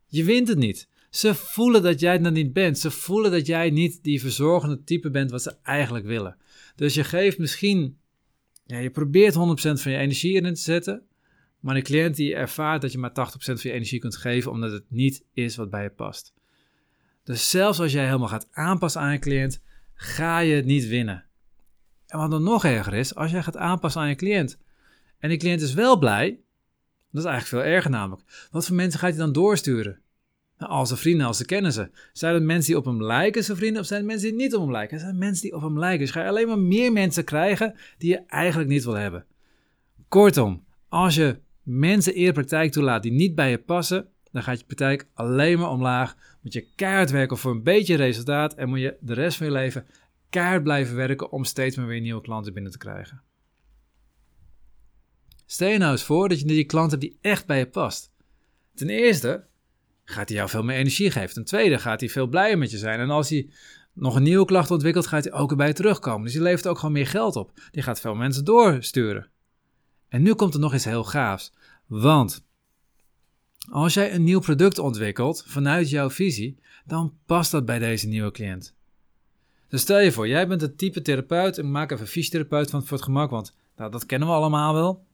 Je 0.08 0.24
wint 0.24 0.48
het 0.48 0.58
niet. 0.58 0.88
Ze 1.16 1.36
voelen 1.36 1.82
dat 1.82 2.00
jij 2.00 2.20
dat 2.20 2.34
niet 2.34 2.54
bent. 2.54 2.80
Ze 2.80 2.92
voelen 2.92 3.32
dat 3.32 3.46
jij 3.46 3.70
niet 3.70 4.04
die 4.04 4.22
verzorgende 4.22 4.84
type 4.84 5.10
bent 5.10 5.32
wat 5.32 5.42
ze 5.42 5.56
eigenlijk 5.64 6.06
willen. 6.06 6.38
Dus 6.76 6.94
je 6.94 7.04
geeft 7.04 7.38
misschien, 7.38 7.98
ja, 8.66 8.78
je 8.78 8.90
probeert 8.90 9.34
100% 9.34 9.38
van 9.82 9.92
je 9.92 9.98
energie 9.98 10.34
erin 10.34 10.54
te 10.54 10.62
zetten, 10.62 11.04
maar 11.60 11.76
de 11.76 11.82
cliënt 11.82 12.16
die 12.16 12.36
ervaart 12.36 12.82
dat 12.82 12.92
je 12.92 12.98
maar 12.98 13.10
80% 13.10 13.14
van 13.40 13.58
je 13.62 13.72
energie 13.72 14.00
kunt 14.00 14.16
geven 14.16 14.52
omdat 14.52 14.72
het 14.72 14.84
niet 14.88 15.24
is 15.34 15.56
wat 15.56 15.70
bij 15.70 15.84
je 15.84 15.90
past. 15.90 16.34
Dus 17.24 17.50
zelfs 17.50 17.80
als 17.80 17.92
jij 17.92 18.06
helemaal 18.06 18.28
gaat 18.28 18.48
aanpassen 18.52 19.02
aan 19.02 19.12
je 19.12 19.20
cliënt, 19.20 19.62
ga 19.94 20.40
je 20.40 20.56
het 20.56 20.66
niet 20.66 20.88
winnen. 20.88 21.26
En 22.08 22.18
wat 22.18 22.32
dan 22.32 22.44
nog 22.44 22.66
erger 22.66 22.94
is, 22.94 23.16
als 23.16 23.32
jij 23.32 23.44
gaat 23.44 23.58
aanpassen 23.58 24.02
aan 24.02 24.10
je 24.10 24.16
cliënt 24.16 24.60
en 25.20 25.30
die 25.30 25.38
cliënt 25.38 25.62
is 25.62 25.74
wel 25.74 25.98
blij, 25.98 26.40
dat 27.12 27.24
is 27.24 27.30
eigenlijk 27.30 27.64
veel 27.64 27.74
erger 27.74 27.92
namelijk. 27.92 28.48
Wat 28.52 28.66
voor 28.66 28.76
mensen 28.76 29.00
gaat 29.00 29.10
hij 29.10 29.20
dan 29.20 29.34
doorsturen? 29.34 30.02
Als 30.68 30.88
zijn 30.88 31.00
vrienden, 31.00 31.28
als 31.28 31.38
ze 31.38 31.46
kennen 31.46 31.74
ze. 31.74 31.90
Zijn 32.14 32.34
het 32.34 32.44
mensen 32.44 32.72
die 32.72 32.78
op 32.78 32.86
hem 32.86 33.04
lijken, 33.04 33.44
zijn 33.44 33.58
vrienden, 33.58 33.82
of 33.82 33.88
zijn 33.88 34.00
het 34.00 34.10
mensen 34.10 34.30
die 34.30 34.38
niet 34.38 34.56
op 34.56 34.62
hem 34.62 34.72
lijken? 34.72 34.96
Het 34.96 35.06
zijn 35.06 35.18
mensen 35.18 35.42
die 35.44 35.56
op 35.56 35.62
hem 35.62 35.80
lijken. 35.80 36.00
Dus 36.00 36.12
ga 36.12 36.22
je 36.22 36.28
alleen 36.28 36.48
maar 36.48 36.60
meer 36.60 36.92
mensen 36.92 37.24
krijgen 37.24 37.76
die 37.98 38.10
je 38.10 38.22
eigenlijk 38.28 38.70
niet 38.70 38.84
wil 38.84 38.94
hebben. 38.94 39.26
Kortom, 40.08 40.64
als 40.90 41.16
je 41.16 41.40
mensen 41.64 42.14
eerder 42.14 42.34
praktijk 42.34 42.72
toelaat 42.72 43.04
die 43.04 43.12
niet 43.12 43.36
bij 43.36 43.50
je 43.50 43.58
passen, 43.58 44.08
dan 44.32 44.44
gaat 44.44 44.60
je 44.60 44.66
praktijk 44.66 45.08
alleen 45.14 45.60
maar 45.60 45.70
omlaag. 45.70 46.16
Moet 46.42 46.54
je 46.54 46.68
keihard 46.76 47.12
werken 47.12 47.38
voor 47.38 47.52
een 47.52 47.64
beetje 47.64 47.96
resultaat 47.96 48.54
en 48.54 48.70
moet 48.70 48.80
je 48.80 48.98
de 49.00 49.14
rest 49.14 49.38
van 49.38 49.46
je 49.46 49.52
leven 49.52 49.86
keihard 50.30 50.64
blijven 50.64 50.96
werken 50.96 51.32
om 51.32 51.44
steeds 51.44 51.76
maar 51.76 51.88
weer 51.88 52.02
nieuwe 52.02 52.22
klanten 52.22 52.54
binnen 52.54 52.72
te 52.72 52.78
krijgen. 52.78 53.22
Stel 55.46 55.70
je 55.70 55.78
nou 55.78 55.92
eens 55.92 56.04
voor 56.04 56.30
dat 56.30 56.40
je 56.40 56.46
die 56.46 56.66
klant 56.66 56.90
hebt 56.90 57.04
die 57.04 57.18
echt 57.22 57.46
bij 57.46 57.58
je 57.58 57.68
past. 57.68 58.12
Ten 58.74 58.90
eerste 58.90 59.46
gaat 60.06 60.28
hij 60.28 60.38
jou 60.38 60.50
veel 60.50 60.64
meer 60.64 60.78
energie 60.78 61.12
geven. 61.12 61.34
Ten 61.34 61.46
tweede 61.46 61.80
gaat 61.80 62.00
hij 62.00 62.10
veel 62.10 62.28
blijer 62.28 62.58
met 62.58 62.72
je 62.72 62.78
zijn. 62.78 63.00
En 63.00 63.10
als 63.10 63.30
hij 63.30 63.50
nog 63.94 64.16
een 64.16 64.24
nieuwe 64.24 64.46
klacht 64.46 64.72
ontwikkelt, 64.72 65.08
gaat 65.08 65.24
hij 65.24 65.34
ook 65.34 65.50
erbij 65.50 65.66
bij 65.66 65.76
terugkomen. 65.76 66.24
Dus 66.24 66.34
die 66.34 66.42
levert 66.42 66.68
ook 66.68 66.78
gewoon 66.78 66.94
meer 66.94 67.08
geld 67.08 67.36
op. 67.36 67.52
Die 67.72 67.84
gaat 67.84 68.00
veel 68.00 68.16
mensen 68.16 68.46
doorsturen. 68.46 69.30
En 70.10 70.22
nu 70.22 70.34
komt 70.34 70.54
er 70.54 70.60
nog 70.60 70.74
iets 70.74 70.86
heel 70.86 71.04
gaafs. 71.04 71.54
Want 71.88 72.46
als 73.70 73.94
jij 73.94 74.14
een 74.14 74.24
nieuw 74.24 74.40
product 74.40 74.80
ontwikkelt 74.80 75.44
vanuit 75.48 75.90
jouw 75.90 76.10
visie, 76.10 76.60
dan 76.86 77.14
past 77.26 77.52
dat 77.52 77.66
bij 77.66 77.80
deze 77.80 78.08
nieuwe 78.08 78.32
cliënt. 78.32 78.76
Dus 79.68 79.82
stel 79.82 80.00
je 80.00 80.12
voor, 80.12 80.28
jij 80.28 80.48
bent 80.48 80.62
een 80.62 80.76
type 80.76 81.02
therapeut, 81.02 81.58
en 81.58 81.72
maak 81.72 81.92
even 81.92 82.08
fysiotherapeut 82.08 82.70
van 82.70 82.86
voor 82.86 82.98
het 82.98 83.06
gemak, 83.06 83.30
want 83.30 83.56
nou, 83.76 83.92
dat 83.92 84.06
kennen 84.06 84.28
we 84.28 84.34
allemaal 84.34 84.74
wel. 84.74 85.06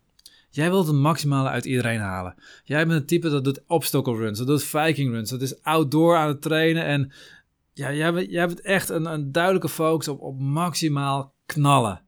Jij 0.50 0.70
wilt 0.70 0.88
het 0.88 0.96
maximale 0.96 1.50
uit 1.50 1.65
iedereen 1.65 2.00
halen. 2.00 2.36
Jij 2.63 2.88
bent 2.88 3.00
het 3.00 3.08
type 3.08 3.29
dat 3.29 3.44
doet 3.44 3.62
obstacle 3.68 4.15
runs, 4.15 4.38
dat 4.38 4.48
doet 4.48 4.63
viking 4.63 5.12
runs, 5.12 5.29
dat 5.29 5.41
is 5.41 5.62
outdoor 5.62 6.15
aan 6.15 6.27
het 6.27 6.41
trainen. 6.41 6.86
En 6.86 7.12
ja, 7.74 7.94
jij, 7.94 8.13
bent, 8.13 8.32
jij 8.32 8.39
hebt 8.39 8.62
echt 8.62 8.89
een, 8.89 9.06
een 9.06 9.32
duidelijke 9.32 9.70
focus 9.70 10.08
op, 10.08 10.22
op 10.22 10.39
maximaal 10.39 11.34
knallen. 11.46 12.01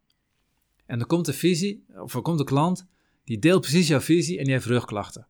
En 0.85 0.97
dan 0.97 1.07
komt 1.07 1.25
de 1.25 1.33
visie, 1.33 1.85
of 1.95 2.15
er 2.15 2.21
komt 2.21 2.37
de 2.37 2.43
klant, 2.43 2.87
die 3.23 3.39
deelt 3.39 3.61
precies 3.61 3.87
jouw 3.87 3.99
visie 3.99 4.37
en 4.37 4.43
die 4.43 4.53
heeft 4.53 4.65
rugklachten. 4.65 5.27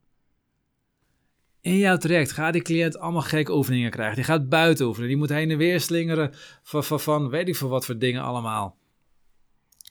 In 1.61 1.77
jouw 1.77 1.97
traject 1.97 2.31
gaat 2.31 2.53
die 2.53 2.61
cliënt 2.61 2.97
allemaal 2.97 3.21
gekke 3.21 3.55
oefeningen 3.55 3.91
krijgen. 3.91 4.15
Die 4.15 4.23
gaat 4.23 4.49
buiten 4.49 4.85
oefenen, 4.85 5.07
die 5.07 5.17
moet 5.17 5.29
heen 5.29 5.51
en 5.51 5.57
weer 5.57 5.81
slingeren 5.81 6.33
van, 6.63 6.83
van, 6.83 6.99
van 6.99 7.29
weet 7.29 7.47
ik 7.47 7.55
veel 7.55 7.69
wat 7.69 7.85
voor 7.85 7.97
dingen 7.97 8.21
allemaal. 8.21 8.77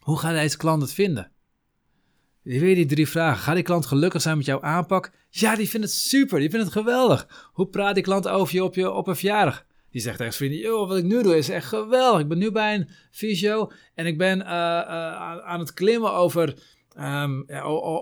Hoe 0.00 0.18
gaat 0.18 0.34
deze 0.34 0.56
klant 0.56 0.82
het 0.82 0.92
vinden? 0.92 1.32
Weer 2.58 2.74
die 2.74 2.86
drie 2.86 3.08
vragen. 3.08 3.42
Gaat 3.42 3.54
die 3.54 3.64
klant 3.64 3.86
gelukkig 3.86 4.22
zijn 4.22 4.36
met 4.36 4.46
jouw 4.46 4.60
aanpak? 4.60 5.12
Ja, 5.28 5.56
die 5.56 5.68
vindt 5.68 5.86
het 5.86 5.94
super. 5.96 6.38
Die 6.38 6.50
vindt 6.50 6.64
het 6.64 6.74
geweldig. 6.74 7.50
Hoe 7.52 7.66
praat 7.66 7.94
die 7.94 8.02
klant 8.02 8.28
over 8.28 8.54
je 8.54 8.64
op, 8.64 8.74
je, 8.74 8.90
op 8.90 9.06
een 9.06 9.16
verjaardag? 9.16 9.66
Die 9.90 10.00
zegt 10.00 10.18
tegen 10.18 10.32
vrienden, 10.32 10.58
joh, 10.58 10.88
wat 10.88 10.96
ik 10.96 11.04
nu 11.04 11.22
doe 11.22 11.36
is 11.36 11.48
echt 11.48 11.66
geweldig. 11.66 12.20
Ik 12.20 12.28
ben 12.28 12.38
nu 12.38 12.50
bij 12.50 12.74
een 12.74 12.88
fysio 13.10 13.70
en 13.94 14.06
ik 14.06 14.18
ben 14.18 14.38
uh, 14.38 14.46
uh, 14.46 15.38
aan 15.38 15.58
het 15.58 15.72
klimmen 15.72 16.12
over 16.12 16.54
um, 16.98 17.44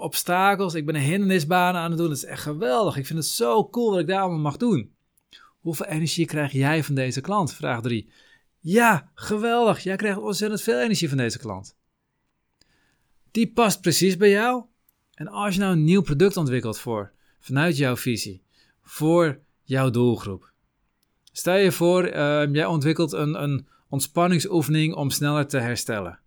obstakels. 0.00 0.74
Ik 0.74 0.86
ben 0.86 0.94
een 0.94 1.00
hindernisbaan 1.00 1.74
aan 1.74 1.90
het 1.90 1.98
doen. 1.98 2.08
Dat 2.08 2.16
is 2.16 2.24
echt 2.24 2.42
geweldig. 2.42 2.96
Ik 2.96 3.06
vind 3.06 3.18
het 3.18 3.28
zo 3.28 3.68
cool 3.68 3.90
wat 3.90 4.00
ik 4.00 4.06
daar 4.06 4.20
allemaal 4.20 4.38
mag 4.38 4.56
doen. 4.56 4.92
Hoeveel 5.60 5.86
energie 5.86 6.26
krijg 6.26 6.52
jij 6.52 6.84
van 6.84 6.94
deze 6.94 7.20
klant? 7.20 7.54
Vraag 7.54 7.82
3. 7.82 8.10
Ja, 8.58 9.10
geweldig. 9.14 9.82
Jij 9.82 9.96
krijgt 9.96 10.18
ontzettend 10.18 10.62
veel 10.62 10.80
energie 10.80 11.08
van 11.08 11.18
deze 11.18 11.38
klant. 11.38 11.77
Die 13.30 13.52
past 13.52 13.80
precies 13.80 14.16
bij 14.16 14.30
jou. 14.30 14.64
En 15.14 15.28
als 15.28 15.54
je 15.54 15.60
nou 15.60 15.72
een 15.72 15.84
nieuw 15.84 16.02
product 16.02 16.36
ontwikkelt 16.36 16.78
voor, 16.78 17.12
vanuit 17.40 17.76
jouw 17.76 17.96
visie, 17.96 18.42
voor 18.82 19.40
jouw 19.62 19.90
doelgroep, 19.90 20.52
Stel 21.38 21.56
je 21.56 21.72
voor, 21.72 22.06
uh, 22.06 22.12
jij 22.52 22.66
ontwikkelt 22.66 23.12
een, 23.12 23.42
een 23.42 23.66
ontspanningsoefening 23.88 24.94
om 24.94 25.10
sneller 25.10 25.46
te 25.46 25.58
herstellen. 25.58 26.18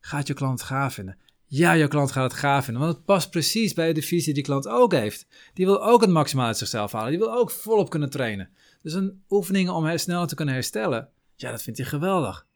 Gaat 0.00 0.26
je 0.26 0.34
klant 0.34 0.62
gaaf 0.62 0.94
vinden? 0.94 1.16
Ja, 1.46 1.72
je 1.72 1.88
klant 1.88 2.12
gaat 2.12 2.30
het 2.30 2.40
gaaf 2.40 2.64
vinden, 2.64 2.82
want 2.82 2.96
het 2.96 3.04
past 3.04 3.30
precies 3.30 3.72
bij 3.72 3.92
de 3.92 4.02
visie 4.02 4.34
die 4.34 4.42
klant 4.42 4.68
ook 4.68 4.92
heeft. 4.92 5.26
Die 5.54 5.66
wil 5.66 5.84
ook 5.84 6.00
het 6.00 6.10
maximaal 6.10 6.46
uit 6.46 6.56
zichzelf 6.56 6.92
halen, 6.92 7.10
die 7.10 7.18
wil 7.18 7.32
ook 7.32 7.50
volop 7.50 7.90
kunnen 7.90 8.10
trainen. 8.10 8.50
Dus 8.82 8.92
een 8.92 9.22
oefening 9.30 9.68
om 9.68 9.98
sneller 9.98 10.26
te 10.26 10.34
kunnen 10.34 10.54
herstellen, 10.54 11.08
ja, 11.36 11.50
dat 11.50 11.62
vindt 11.62 11.78
hij 11.78 11.88
geweldig. 11.88 12.46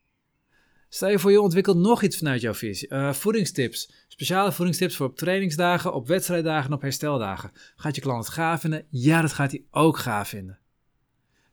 Stel 0.95 1.09
je 1.09 1.19
voor, 1.19 1.31
je 1.31 1.41
ontwikkelt 1.41 1.77
nog 1.77 2.03
iets 2.03 2.17
vanuit 2.17 2.41
jouw 2.41 2.55
visie. 2.55 2.89
Uh, 2.91 3.13
voedingstips. 3.13 3.93
Speciale 4.09 4.53
voedingstips 4.53 4.97
voor 4.97 5.07
op 5.07 5.17
trainingsdagen, 5.17 5.95
op 5.95 6.07
wedstrijddagen 6.07 6.71
en 6.71 6.77
op 6.77 6.83
hersteldagen. 6.83 7.51
Gaat 7.77 7.95
je 7.95 8.01
klant 8.01 8.25
het 8.25 8.35
gaaf 8.35 8.61
vinden? 8.61 8.85
Ja, 8.89 9.21
dat 9.21 9.33
gaat 9.33 9.51
hij 9.51 9.65
ook 9.71 9.99
gaaf 9.99 10.29
vinden. 10.29 10.59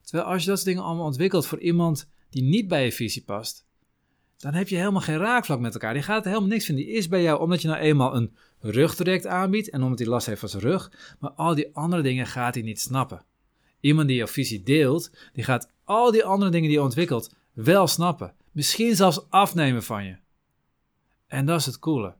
Terwijl 0.01 0.29
als 0.29 0.41
je 0.41 0.47
dat 0.47 0.57
soort 0.57 0.69
dingen 0.69 0.83
allemaal 0.83 1.05
ontwikkelt 1.05 1.45
voor 1.45 1.59
iemand 1.59 2.09
die 2.29 2.43
niet 2.43 2.67
bij 2.67 2.83
je 2.85 2.91
visie 2.91 3.23
past, 3.23 3.65
dan 4.37 4.53
heb 4.53 4.67
je 4.67 4.75
helemaal 4.75 5.01
geen 5.01 5.17
raakvlak 5.17 5.59
met 5.59 5.73
elkaar. 5.73 5.93
Die 5.93 6.03
gaat 6.03 6.25
helemaal 6.25 6.47
niks 6.47 6.65
van. 6.65 6.75
Die 6.75 6.87
is 6.87 7.07
bij 7.07 7.21
jou 7.21 7.39
omdat 7.39 7.61
je 7.61 7.67
nou 7.67 7.79
eenmaal 7.79 8.15
een 8.15 8.35
rugtraject 8.59 9.25
aanbiedt 9.25 9.69
en 9.69 9.83
omdat 9.83 9.99
hij 9.99 10.07
last 10.07 10.25
heeft 10.25 10.39
van 10.39 10.49
zijn 10.49 10.63
rug. 10.63 11.15
Maar 11.19 11.31
al 11.31 11.55
die 11.55 11.75
andere 11.75 12.01
dingen 12.01 12.27
gaat 12.27 12.53
hij 12.53 12.63
niet 12.63 12.79
snappen. 12.79 13.25
Iemand 13.79 14.07
die 14.07 14.17
jouw 14.17 14.27
visie 14.27 14.63
deelt, 14.63 15.11
die 15.33 15.43
gaat 15.43 15.69
al 15.83 16.11
die 16.11 16.25
andere 16.25 16.51
dingen 16.51 16.67
die 16.67 16.77
je 16.77 16.83
ontwikkelt 16.83 17.33
wel 17.53 17.87
snappen. 17.87 18.33
Misschien 18.51 18.95
zelfs 18.95 19.29
afnemen 19.29 19.83
van 19.83 20.05
je. 20.05 20.17
En 21.27 21.45
dat 21.45 21.59
is 21.59 21.65
het 21.65 21.79
coole. 21.79 22.15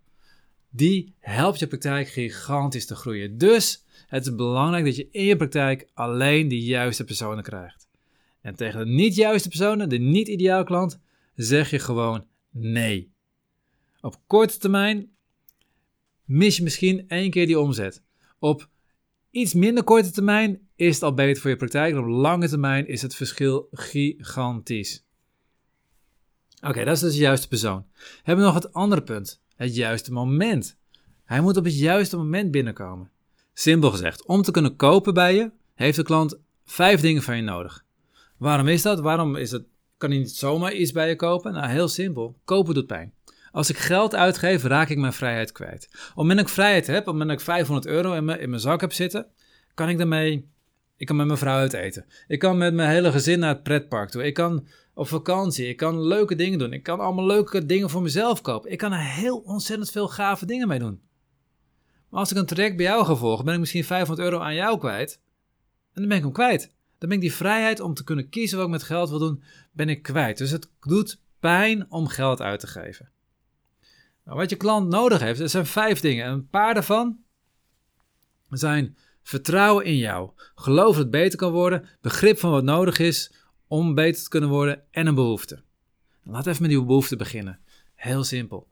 Die 0.70 1.16
helpt 1.20 1.60
je 1.60 1.68
praktijk 1.68 2.08
gigantisch 2.08 2.86
te 2.86 2.96
groeien. 2.96 3.38
Dus 3.38 3.86
het 4.08 4.26
is 4.26 4.36
belangrijk 4.36 4.86
dat 4.86 4.96
je 4.96 5.08
in 5.12 5.26
je 5.26 5.36
praktijk 5.36 5.88
alleen 5.94 6.48
de 6.48 6.60
juiste 6.60 7.04
personen 7.04 7.44
krijgt. 7.44 7.88
En 8.42 8.56
tegen 8.56 8.80
de 8.80 8.92
niet 8.92 9.16
juiste 9.16 9.50
personen, 9.50 9.90
de 9.90 9.98
niet 9.98 10.28
ideale 10.28 10.64
klant, 10.64 11.00
zeg 11.36 11.70
je 11.70 11.80
gewoon 11.80 12.26
nee. 12.50 13.12
Op 14.02 14.20
korte 14.28 14.58
termijn 14.58 15.10
mis 16.26 16.58
je 16.58 16.64
misschien 16.64 17.08
één 17.08 17.30
keer 17.30 17.46
die 17.46 17.60
omzet. 17.60 18.04
Op 18.40 18.70
iets 19.32 19.54
minder 19.54 19.84
korte 19.84 20.12
termijn 20.12 20.68
is 20.76 20.94
het 20.94 21.04
al 21.04 21.14
beter 21.14 21.42
voor 21.42 21.50
je 21.50 21.58
praktijk. 21.58 21.94
En 21.94 22.00
op 22.00 22.06
lange 22.06 22.50
termijn 22.50 22.88
is 22.88 23.02
het 23.02 23.16
verschil 23.16 23.68
gigantisch. 23.72 25.06
Oké, 26.62 26.84
dat 26.84 26.96
is 26.96 27.00
dus 27.00 27.14
de 27.14 27.20
juiste 27.20 27.48
persoon. 27.48 27.86
Hebben 28.24 28.46
we 28.46 28.52
nog 28.52 28.64
het 28.64 28.74
andere 28.74 29.02
punt. 29.02 29.42
Het 29.56 29.76
juiste 29.76 30.12
moment. 30.12 30.78
Hij 31.26 31.42
moet 31.42 31.58
op 31.58 31.64
het 31.64 31.80
juiste 31.80 32.18
moment 32.18 32.52
binnenkomen. 32.52 33.12
Simpel 33.54 33.92
gezegd, 33.92 34.26
om 34.26 34.42
te 34.42 34.52
kunnen 34.52 34.76
kopen 34.76 35.14
bij 35.14 35.36
je, 35.36 35.52
heeft 35.76 35.96
de 35.96 36.04
klant 36.04 36.40
vijf 36.66 37.02
dingen 37.02 37.22
van 37.22 37.36
je 37.36 37.42
nodig. 37.42 37.86
Waarom 38.38 38.68
is 38.68 38.82
dat? 38.82 39.00
Waarom 39.00 39.36
is 39.36 39.52
het, 39.52 39.64
kan 39.98 40.10
hij 40.10 40.20
niet 40.20 40.32
zomaar 40.32 40.74
iets 40.74 40.92
bij 40.92 41.10
je 41.10 41.16
kopen? 41.16 41.54
Nou, 41.54 41.70
heel 41.70 41.88
simpel. 41.88 42.40
Kopen 42.46 42.74
doet 42.74 42.88
pijn. 42.88 43.14
Als 43.52 43.70
ik 43.70 43.78
geld 43.78 44.16
uitgeef, 44.16 44.64
raak 44.64 44.90
ik 44.90 44.98
mijn 44.98 45.14
vrijheid 45.14 45.52
kwijt. 45.52 45.88
Op 45.92 46.00
het 46.00 46.16
moment 46.16 46.38
dat 46.38 46.48
ik 46.48 46.54
vrijheid 46.54 46.88
heb, 46.88 47.00
op 47.00 47.06
het 47.06 47.14
moment 47.14 47.32
ik 47.32 47.46
500 47.46 47.88
euro 47.88 48.14
in 48.14 48.26
mijn, 48.26 48.40
in 48.40 48.50
mijn 48.50 48.62
zak 48.62 48.82
heb 48.82 48.94
zitten, 48.94 49.28
kan 49.74 49.90
ik 49.90 49.98
daarmee 49.98 50.50
ik 51.00 51.06
kan 51.06 51.16
met 51.16 51.26
mijn 51.26 51.40
vrouw 51.40 51.58
uit 51.58 51.74
eten. 51.74 52.06
Ik 52.28 52.40
kan 52.40 52.58
met 52.58 52.74
mijn 52.74 52.90
hele 52.90 53.12
gezin 53.12 53.40
naar 53.40 53.54
het 53.54 53.64
pretpark 53.64 54.10
toe. 54.10 54.24
Ik 54.24 54.34
kan 54.34 54.68
op 55.00 55.08
vakantie. 55.08 55.68
Ik 55.68 55.78
kan 55.78 56.02
leuke 56.02 56.36
dingen 56.36 56.60
doen. 56.60 56.74
Ik 56.74 56.84
kan 56.84 57.00
allemaal 57.00 57.26
leuke 57.26 57.66
dingen 57.66 57.90
voor 57.90 58.02
mezelf 58.02 58.42
kopen. 58.42 58.72
Ik 58.72 58.78
kan 58.78 58.92
er 58.92 59.00
heel 59.00 59.38
ontzettend 59.38 59.92
veel 59.92 60.08
gave 60.08 60.46
dingen 60.46 60.68
mee 60.68 60.80
doen. 60.80 61.02
Maar 62.10 62.20
als 62.20 62.32
ik 62.32 62.38
een 62.38 62.46
traject 62.46 62.76
bij 62.76 62.86
jou 62.86 63.06
ga 63.06 63.16
volgen, 63.16 63.46
ben 63.46 63.54
ik 63.54 63.60
misschien 63.60 63.84
500 63.84 64.30
euro 64.30 64.44
aan 64.44 64.56
jou 64.56 64.78
kwijt. 64.78 65.22
En 65.94 66.02
dan 66.02 66.08
ben 66.08 66.18
ik 66.18 66.24
hem 66.24 66.32
kwijt. 66.32 66.74
Dan 66.98 67.10
ben 67.10 67.18
ik 67.18 67.24
die 67.24 67.34
vrijheid 67.34 67.80
om 67.80 67.94
te 67.94 68.04
kunnen 68.04 68.30
kiezen 68.30 68.58
wat 68.58 68.66
ik 68.66 68.72
met 68.72 68.84
geld 68.84 69.10
wil 69.10 69.20
doen, 69.20 69.44
ben 69.72 69.90
ik 69.90 70.02
kwijt. 70.02 70.38
Dus 70.38 70.52
het 70.52 70.70
doet 70.80 71.20
pijn 71.40 71.92
om 71.92 72.08
geld 72.08 72.42
uit 72.42 72.60
te 72.60 72.68
geven. 72.68 73.10
Nou, 74.26 74.38
wat 74.38 74.50
je 74.50 74.56
klant 74.56 74.90
nodig 74.90 75.20
heeft, 75.20 75.40
er 75.40 75.50
zijn 75.50 75.66
vijf 75.66 76.00
dingen. 76.00 76.26
En 76.26 76.32
een 76.32 76.48
paar 76.48 76.74
daarvan 76.74 77.18
zijn 78.50 78.98
vertrouwen 79.22 79.86
in 79.86 79.98
jou, 79.98 80.32
geloof 80.56 80.96
dat 80.96 81.04
het 81.04 81.12
beter 81.12 81.38
kan 81.38 81.52
worden, 81.52 81.90
begrip 82.02 82.40
van 82.40 82.52
wat 82.52 82.64
nodig 82.64 83.00
is 83.00 83.39
om 83.70 83.96
beter 83.96 84.24
te 84.24 84.30
kunnen 84.30 84.50
worden 84.50 84.84
en 84.92 85.08
een 85.08 85.16
behoefte. 85.16 85.64
Laat 86.24 86.48
even 86.48 86.62
met 86.62 86.72
die 86.72 86.86
behoefte 86.86 87.16
beginnen. 87.16 87.60
Heel 87.96 88.24
simpel. 88.24 88.68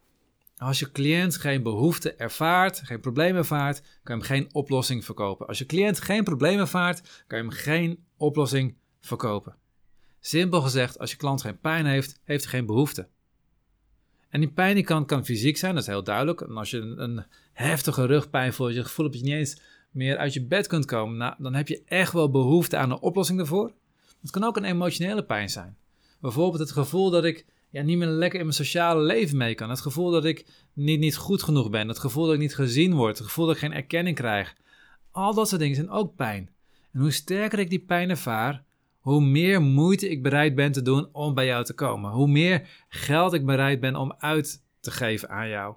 Als 0.57 0.79
je 0.79 0.91
cliënt 0.91 1.37
geen 1.37 1.63
behoefte 1.63 2.13
ervaart, 2.13 2.81
geen 2.83 2.99
probleem 2.99 3.35
ervaart, 3.35 3.79
kan 4.03 4.17
je 4.17 4.21
hem 4.21 4.21
geen 4.21 4.53
oplossing 4.53 5.05
verkopen. 5.05 5.47
Als 5.47 5.57
je 5.57 5.65
cliënt 5.65 5.99
geen 5.99 6.23
probleem 6.23 6.59
ervaart, 6.59 7.23
kan 7.27 7.37
je 7.37 7.43
hem 7.43 7.53
geen 7.53 8.03
oplossing 8.17 8.75
verkopen. 9.01 9.55
Simpel 10.19 10.61
gezegd, 10.61 10.99
als 10.99 11.11
je 11.11 11.17
klant 11.17 11.41
geen 11.41 11.59
pijn 11.59 11.85
heeft, 11.85 12.19
heeft 12.23 12.43
hij 12.43 12.51
geen 12.51 12.65
behoefte. 12.65 13.07
En 14.29 14.39
die 14.39 14.51
pijn 14.51 14.75
die 14.75 14.83
kan, 14.83 15.05
kan 15.05 15.25
fysiek 15.25 15.57
zijn, 15.57 15.73
dat 15.73 15.81
is 15.81 15.89
heel 15.89 16.03
duidelijk. 16.03 16.41
En 16.41 16.57
als 16.57 16.71
je 16.71 16.77
een, 16.77 17.25
heftige 17.53 18.05
rugpijn 18.05 18.53
voelt, 18.53 18.73
je 18.73 18.83
gevoel 18.83 19.05
dat 19.05 19.19
je 19.19 19.23
niet 19.23 19.33
eens 19.33 19.61
meer 19.91 20.17
uit 20.17 20.33
je 20.33 20.45
bed 20.45 20.67
kunt 20.67 20.85
komen, 20.85 21.17
nou, 21.17 21.35
dan 21.37 21.53
heb 21.53 21.67
je 21.67 21.81
echt 21.85 22.13
wel 22.13 22.31
behoefte 22.31 22.77
aan 22.77 22.91
een 22.91 22.99
oplossing 22.99 23.37
daarvoor. 23.37 23.73
Het 24.27 24.35
kan 24.39 24.49
ook 24.49 24.57
een 24.57 24.63
emotionele 24.63 25.23
pijn 25.23 25.49
zijn. 25.49 25.77
Bijvoorbeeld 26.21 26.59
het 26.59 26.71
gevoel 26.71 27.09
dat 27.09 27.23
ik 27.23 27.45
ja, 27.69 27.81
niet 27.81 27.97
meer 27.97 28.07
lekker 28.07 28.39
in 28.39 28.45
mijn 28.45 28.57
sociale 28.57 29.01
leven 29.01 29.37
mee 29.37 29.55
kan. 29.55 29.69
Het 29.69 29.81
gevoel 29.81 30.11
dat 30.11 30.25
ik 30.25 30.45
niet, 30.73 30.99
niet 30.99 31.17
goed 31.17 31.43
genoeg 31.43 31.69
ben. 31.69 31.87
Het 31.87 31.99
gevoel 31.99 32.25
dat 32.25 32.33
ik 32.33 32.39
niet 32.39 32.55
gezien 32.55 32.93
word. 32.93 33.17
Het 33.17 33.27
gevoel 33.27 33.45
dat 33.45 33.55
ik 33.55 33.61
geen 33.61 33.73
erkenning 33.73 34.15
krijg. 34.15 34.55
Al 35.11 35.33
dat 35.33 35.47
soort 35.47 35.61
dingen 35.61 35.75
zijn 35.75 35.89
ook 35.89 36.15
pijn. 36.15 36.49
En 36.93 36.99
hoe 36.99 37.11
sterker 37.11 37.59
ik 37.59 37.69
die 37.69 37.79
pijn 37.79 38.09
ervaar, 38.09 38.63
hoe 38.99 39.21
meer 39.21 39.61
moeite 39.61 40.09
ik 40.09 40.23
bereid 40.23 40.55
ben 40.55 40.71
te 40.71 40.81
doen 40.81 41.09
om 41.11 41.33
bij 41.33 41.45
jou 41.45 41.63
te 41.63 41.73
komen. 41.73 42.11
Hoe 42.11 42.27
meer 42.27 42.67
geld 42.89 43.33
ik 43.33 43.45
bereid 43.45 43.79
ben 43.79 43.95
om 43.95 44.13
uit 44.17 44.63
te 44.79 44.91
geven 44.91 45.29
aan 45.29 45.49
jou. 45.49 45.75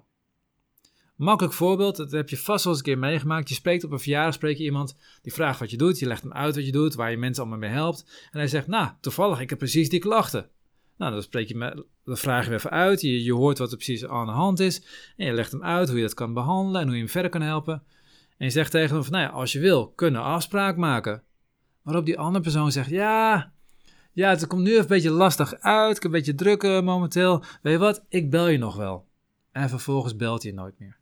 Makkelijk 1.21 1.53
voorbeeld, 1.55 1.95
dat 1.95 2.11
heb 2.11 2.29
je 2.29 2.37
vast 2.37 2.63
wel 2.63 2.73
eens 2.73 2.81
een 2.81 2.87
keer 2.87 2.99
meegemaakt. 2.99 3.49
Je 3.49 3.55
spreekt 3.55 3.83
op 3.83 3.91
een 3.91 3.99
verjaardag, 3.99 4.33
spreek 4.33 4.57
je 4.57 4.63
iemand, 4.63 4.97
die 5.21 5.33
vraagt 5.33 5.59
wat 5.59 5.71
je 5.71 5.77
doet. 5.77 5.99
Je 5.99 6.05
legt 6.05 6.21
hem 6.21 6.33
uit 6.33 6.55
wat 6.55 6.65
je 6.65 6.71
doet, 6.71 6.95
waar 6.95 7.11
je 7.11 7.17
mensen 7.17 7.43
allemaal 7.43 7.59
mee 7.59 7.69
helpt. 7.69 8.27
En 8.31 8.39
hij 8.39 8.47
zegt, 8.47 8.67
nou, 8.67 8.89
toevallig, 9.01 9.39
ik 9.39 9.49
heb 9.49 9.57
precies 9.57 9.89
die 9.89 9.99
klachten. 9.99 10.49
Nou, 10.97 11.11
dan, 11.11 11.21
spreek 11.21 11.47
je 11.47 11.55
met, 11.55 11.83
dan 12.05 12.17
vraag 12.17 12.43
je 12.43 12.49
hem 12.49 12.57
even 12.57 12.69
uit. 12.69 13.01
Je, 13.01 13.23
je 13.23 13.33
hoort 13.33 13.57
wat 13.57 13.71
er 13.71 13.77
precies 13.77 14.05
aan 14.05 14.25
de 14.25 14.31
hand 14.31 14.59
is. 14.59 14.83
En 15.17 15.25
je 15.25 15.33
legt 15.33 15.51
hem 15.51 15.63
uit 15.63 15.87
hoe 15.87 15.97
je 15.97 16.03
dat 16.03 16.13
kan 16.13 16.33
behandelen 16.33 16.81
en 16.81 16.87
hoe 16.87 16.95
je 16.95 17.01
hem 17.01 17.11
verder 17.11 17.31
kan 17.31 17.41
helpen. 17.41 17.83
En 18.37 18.45
je 18.45 18.51
zegt 18.51 18.71
tegen 18.71 18.95
hem 18.95 19.03
van, 19.03 19.13
nou 19.13 19.25
ja, 19.25 19.31
als 19.31 19.51
je 19.51 19.59
wil, 19.59 19.87
kunnen 19.87 20.21
afspraak 20.21 20.77
maken. 20.77 21.23
Waarop 21.81 22.05
die 22.05 22.19
andere 22.19 22.43
persoon 22.43 22.71
zegt, 22.71 22.89
ja, 22.89 23.53
ja, 24.13 24.29
het 24.29 24.47
komt 24.47 24.61
nu 24.61 24.69
even 24.69 24.81
een 24.81 24.87
beetje 24.87 25.11
lastig 25.11 25.55
uit. 25.59 25.97
Ik 25.97 26.03
heb 26.03 26.11
een 26.11 26.17
beetje 26.17 26.35
druk 26.35 26.63
momenteel. 26.83 27.43
Weet 27.61 27.73
je 27.73 27.79
wat, 27.79 28.05
ik 28.09 28.29
bel 28.29 28.47
je 28.47 28.57
nog 28.57 28.75
wel. 28.75 29.07
En 29.51 29.69
vervolgens 29.69 30.15
belt 30.15 30.43
hij 30.43 30.51
nooit 30.51 30.79
meer. 30.79 30.99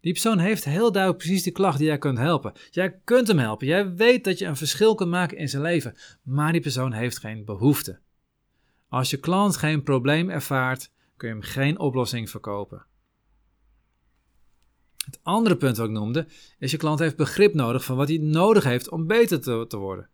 Die 0.00 0.12
persoon 0.12 0.38
heeft 0.38 0.64
heel 0.64 0.92
duidelijk 0.92 1.22
precies 1.22 1.42
de 1.42 1.50
klacht 1.50 1.78
die 1.78 1.86
jij 1.86 1.98
kunt 1.98 2.18
helpen. 2.18 2.52
Jij 2.70 3.00
kunt 3.04 3.28
hem 3.28 3.38
helpen. 3.38 3.66
Jij 3.66 3.94
weet 3.94 4.24
dat 4.24 4.38
je 4.38 4.46
een 4.46 4.56
verschil 4.56 4.94
kunt 4.94 5.10
maken 5.10 5.36
in 5.36 5.48
zijn 5.48 5.62
leven. 5.62 5.96
Maar 6.22 6.52
die 6.52 6.60
persoon 6.60 6.92
heeft 6.92 7.18
geen 7.18 7.44
behoefte. 7.44 8.00
Als 8.88 9.10
je 9.10 9.16
klant 9.16 9.56
geen 9.56 9.82
probleem 9.82 10.30
ervaart, 10.30 10.90
kun 11.16 11.28
je 11.28 11.34
hem 11.34 11.42
geen 11.42 11.78
oplossing 11.78 12.30
verkopen. 12.30 12.86
Het 15.04 15.20
andere 15.22 15.56
punt 15.56 15.76
wat 15.76 15.86
ik 15.86 15.92
noemde, 15.92 16.26
is 16.58 16.70
je 16.70 16.76
klant 16.76 16.98
heeft 16.98 17.16
begrip 17.16 17.54
nodig 17.54 17.84
van 17.84 17.96
wat 17.96 18.08
hij 18.08 18.18
nodig 18.18 18.64
heeft 18.64 18.90
om 18.90 19.06
beter 19.06 19.40
te, 19.40 19.64
te 19.68 19.76
worden. 19.76 20.08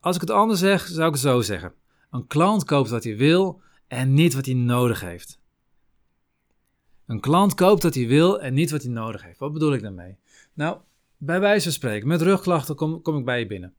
Als 0.00 0.14
ik 0.14 0.20
het 0.20 0.30
anders 0.30 0.60
zeg, 0.60 0.86
zou 0.86 1.06
ik 1.06 1.12
het 1.12 1.22
zo 1.22 1.40
zeggen. 1.40 1.74
Een 2.10 2.26
klant 2.26 2.64
koopt 2.64 2.90
wat 2.90 3.04
hij 3.04 3.16
wil 3.16 3.62
en 3.86 4.14
niet 4.14 4.34
wat 4.34 4.46
hij 4.46 4.54
nodig 4.54 5.00
heeft. 5.00 5.39
Een 7.10 7.20
klant 7.20 7.54
koopt 7.54 7.82
wat 7.82 7.94
hij 7.94 8.06
wil 8.06 8.40
en 8.40 8.54
niet 8.54 8.70
wat 8.70 8.82
hij 8.82 8.90
nodig 8.90 9.22
heeft. 9.22 9.38
Wat 9.38 9.52
bedoel 9.52 9.72
ik 9.72 9.82
daarmee? 9.82 10.16
Nou, 10.54 10.78
bij 11.16 11.40
wijze 11.40 11.62
van 11.62 11.72
spreken, 11.72 12.08
met 12.08 12.22
rugklachten 12.22 12.74
kom, 12.74 13.02
kom 13.02 13.18
ik 13.18 13.24
bij 13.24 13.38
je 13.38 13.46
binnen. 13.46 13.74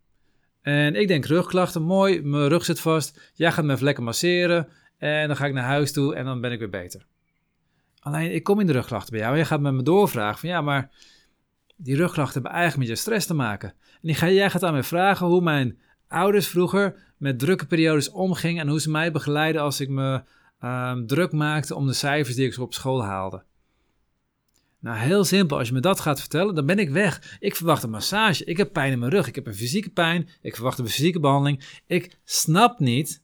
En 0.61 0.95
ik 0.95 1.07
denk 1.07 1.25
rugklachten, 1.25 1.81
mooi, 1.81 2.21
mijn 2.21 2.47
rug 2.47 2.65
zit 2.65 2.79
vast. 2.79 3.31
Jij 3.33 3.51
gaat 3.51 3.65
me 3.65 3.73
even 3.73 3.83
lekker 3.83 4.03
masseren 4.03 4.67
en 4.97 5.27
dan 5.27 5.35
ga 5.35 5.45
ik 5.45 5.53
naar 5.53 5.63
huis 5.63 5.91
toe 5.91 6.15
en 6.15 6.25
dan 6.25 6.41
ben 6.41 6.51
ik 6.51 6.59
weer 6.59 6.69
beter. 6.69 7.05
Alleen, 7.99 8.33
ik 8.33 8.43
kom 8.43 8.59
in 8.59 8.67
de 8.67 8.73
rugklachten 8.73 9.11
bij 9.11 9.19
jou 9.21 9.33
en 9.33 9.39
je 9.39 9.45
gaat 9.45 9.61
met 9.61 9.73
me 9.73 9.83
doorvragen 9.83 10.39
van 10.39 10.49
ja, 10.49 10.61
maar 10.61 10.89
die 11.75 11.95
rugklachten 11.95 12.33
hebben 12.33 12.51
eigenlijk 12.51 12.89
met 12.89 12.97
je 12.97 13.03
stress 13.03 13.27
te 13.27 13.33
maken. 13.33 13.73
En 14.01 14.15
ga, 14.15 14.29
jij 14.29 14.49
gaat 14.49 14.63
aan 14.63 14.73
mij 14.73 14.83
vragen 14.83 15.27
hoe 15.27 15.41
mijn 15.41 15.79
ouders 16.07 16.47
vroeger 16.47 17.13
met 17.17 17.39
drukke 17.39 17.65
periodes 17.65 18.09
omgingen 18.09 18.61
en 18.61 18.67
hoe 18.67 18.81
ze 18.81 18.91
mij 18.91 19.11
begeleiden 19.11 19.61
als 19.61 19.79
ik 19.79 19.89
me 19.89 20.21
um, 20.63 21.07
druk 21.07 21.31
maakte 21.31 21.75
om 21.75 21.87
de 21.87 21.93
cijfers 21.93 22.35
die 22.35 22.47
ik 22.47 22.57
op 22.57 22.73
school 22.73 23.03
haalde. 23.03 23.43
Nou, 24.79 24.97
heel 24.97 25.23
simpel. 25.23 25.57
Als 25.57 25.67
je 25.67 25.73
me 25.73 25.79
dat 25.79 25.99
gaat 25.99 26.19
vertellen, 26.19 26.55
dan 26.55 26.65
ben 26.65 26.79
ik 26.79 26.89
weg. 26.89 27.37
Ik 27.39 27.55
verwacht 27.55 27.83
een 27.83 27.89
massage. 27.89 28.45
Ik 28.45 28.57
heb 28.57 28.73
pijn 28.73 28.91
in 28.91 28.99
mijn 28.99 29.11
rug. 29.11 29.27
Ik 29.27 29.35
heb 29.35 29.47
een 29.47 29.55
fysieke 29.55 29.89
pijn. 29.89 30.29
Ik 30.41 30.55
verwacht 30.55 30.79
een 30.79 30.87
fysieke 30.87 31.19
behandeling. 31.19 31.81
Ik 31.87 32.19
snap 32.23 32.79
niet 32.79 33.23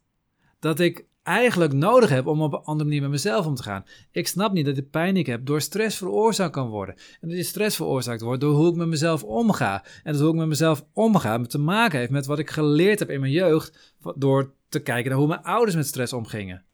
dat 0.59 0.79
ik 0.79 1.05
eigenlijk 1.23 1.73
nodig 1.73 2.09
heb 2.09 2.27
om 2.27 2.41
op 2.41 2.53
een 2.53 2.63
andere 2.63 2.83
manier 2.83 3.01
met 3.01 3.09
mezelf 3.09 3.45
om 3.45 3.55
te 3.55 3.63
gaan. 3.63 3.85
Ik 4.11 4.27
snap 4.27 4.53
niet 4.53 4.65
dat 4.65 4.75
de 4.75 4.83
pijn 4.83 5.13
die 5.13 5.23
ik 5.23 5.29
heb 5.29 5.45
door 5.45 5.61
stress 5.61 5.97
veroorzaakt 5.97 6.53
kan 6.53 6.69
worden. 6.69 6.95
En 6.95 7.27
dat 7.27 7.37
die 7.37 7.43
stress 7.43 7.75
veroorzaakt 7.75 8.21
wordt 8.21 8.41
door 8.41 8.53
hoe 8.53 8.69
ik 8.69 8.75
met 8.75 8.87
mezelf 8.87 9.23
omga. 9.23 9.83
En 10.03 10.11
dat 10.11 10.21
hoe 10.21 10.31
ik 10.31 10.37
met 10.37 10.47
mezelf 10.47 10.85
omga 10.93 11.41
te 11.41 11.57
maken 11.57 11.99
heeft 11.99 12.11
met 12.11 12.25
wat 12.25 12.39
ik 12.39 12.49
geleerd 12.49 12.99
heb 12.99 13.09
in 13.09 13.19
mijn 13.19 13.31
jeugd 13.31 13.95
door 14.15 14.53
te 14.69 14.79
kijken 14.79 15.09
naar 15.09 15.19
hoe 15.19 15.27
mijn 15.27 15.43
ouders 15.43 15.75
met 15.75 15.87
stress 15.87 16.13
omgingen. 16.13 16.65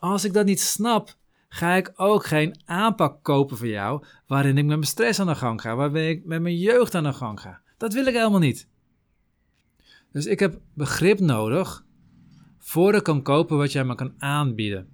Als 0.00 0.24
ik 0.24 0.32
dat 0.32 0.46
niet 0.46 0.60
snap, 0.60 1.16
ga 1.48 1.74
ik 1.74 1.92
ook 1.96 2.26
geen 2.26 2.60
aanpak 2.64 3.22
kopen 3.22 3.56
voor 3.56 3.66
jou 3.66 4.04
waarin 4.26 4.58
ik 4.58 4.64
met 4.64 4.76
mijn 4.76 4.82
stress 4.82 5.20
aan 5.20 5.26
de 5.26 5.34
gang 5.34 5.60
ga, 5.60 5.76
waarin 5.76 6.08
ik 6.08 6.24
met 6.24 6.42
mijn 6.42 6.58
jeugd 6.58 6.94
aan 6.94 7.04
de 7.04 7.12
gang 7.12 7.40
ga. 7.40 7.60
Dat 7.76 7.92
wil 7.92 8.06
ik 8.06 8.14
helemaal 8.14 8.38
niet. 8.38 8.68
Dus 10.12 10.26
ik 10.26 10.38
heb 10.38 10.60
begrip 10.74 11.20
nodig 11.20 11.84
voordat 12.58 13.00
ik 13.00 13.06
kan 13.06 13.22
kopen 13.22 13.56
wat 13.56 13.72
jij 13.72 13.84
me 13.84 13.94
kan 13.94 14.14
aanbieden. 14.18 14.88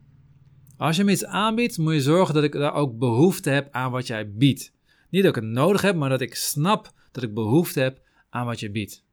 Als 0.76 0.96
je 0.96 1.04
me 1.04 1.10
iets 1.10 1.24
aanbiedt, 1.24 1.78
moet 1.78 1.92
je 1.92 2.00
zorgen 2.00 2.34
dat 2.34 2.44
ik 2.44 2.52
daar 2.52 2.74
ook 2.74 2.98
behoefte 2.98 3.50
heb 3.50 3.68
aan 3.70 3.90
wat 3.90 4.06
jij 4.06 4.32
biedt. 4.32 4.72
Niet 5.10 5.22
dat 5.22 5.36
ik 5.36 5.42
het 5.42 5.52
nodig 5.52 5.82
heb, 5.82 5.96
maar 5.96 6.08
dat 6.08 6.20
ik 6.20 6.34
snap 6.34 6.92
dat 7.12 7.22
ik 7.22 7.34
behoefte 7.34 7.80
heb 7.80 8.00
aan 8.30 8.46
wat 8.46 8.60
je 8.60 8.70
biedt. 8.70 9.04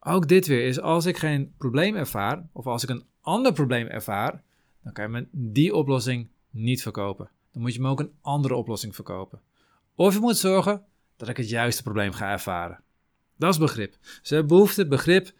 Ook 0.00 0.28
dit 0.28 0.46
weer 0.46 0.66
is 0.66 0.80
als 0.80 1.06
ik 1.06 1.16
geen 1.16 1.54
probleem 1.58 1.96
ervaar, 1.96 2.48
of 2.52 2.66
als 2.66 2.82
ik 2.82 2.88
een 2.88 3.04
ander 3.20 3.52
probleem 3.52 3.86
ervaar, 3.86 4.42
dan 4.94 5.08
kan 5.08 5.20
je 5.20 5.20
me 5.20 5.50
die 5.52 5.74
oplossing 5.74 6.28
niet 6.50 6.82
verkopen. 6.82 7.30
Dan 7.52 7.62
moet 7.62 7.74
je 7.74 7.80
me 7.80 7.88
ook 7.88 8.00
een 8.00 8.12
andere 8.20 8.54
oplossing 8.54 8.94
verkopen. 8.94 9.40
Of 9.94 10.14
je 10.14 10.20
moet 10.20 10.36
zorgen 10.36 10.84
dat 11.16 11.28
ik 11.28 11.36
het 11.36 11.48
juiste 11.48 11.82
probleem 11.82 12.12
ga 12.12 12.30
ervaren. 12.30 12.80
Dat 13.36 13.52
is 13.52 13.58
begrip. 13.58 13.96
Ze 14.22 14.34
hebben 14.34 14.56
behoefte, 14.56 14.86
begrip. 14.86 15.32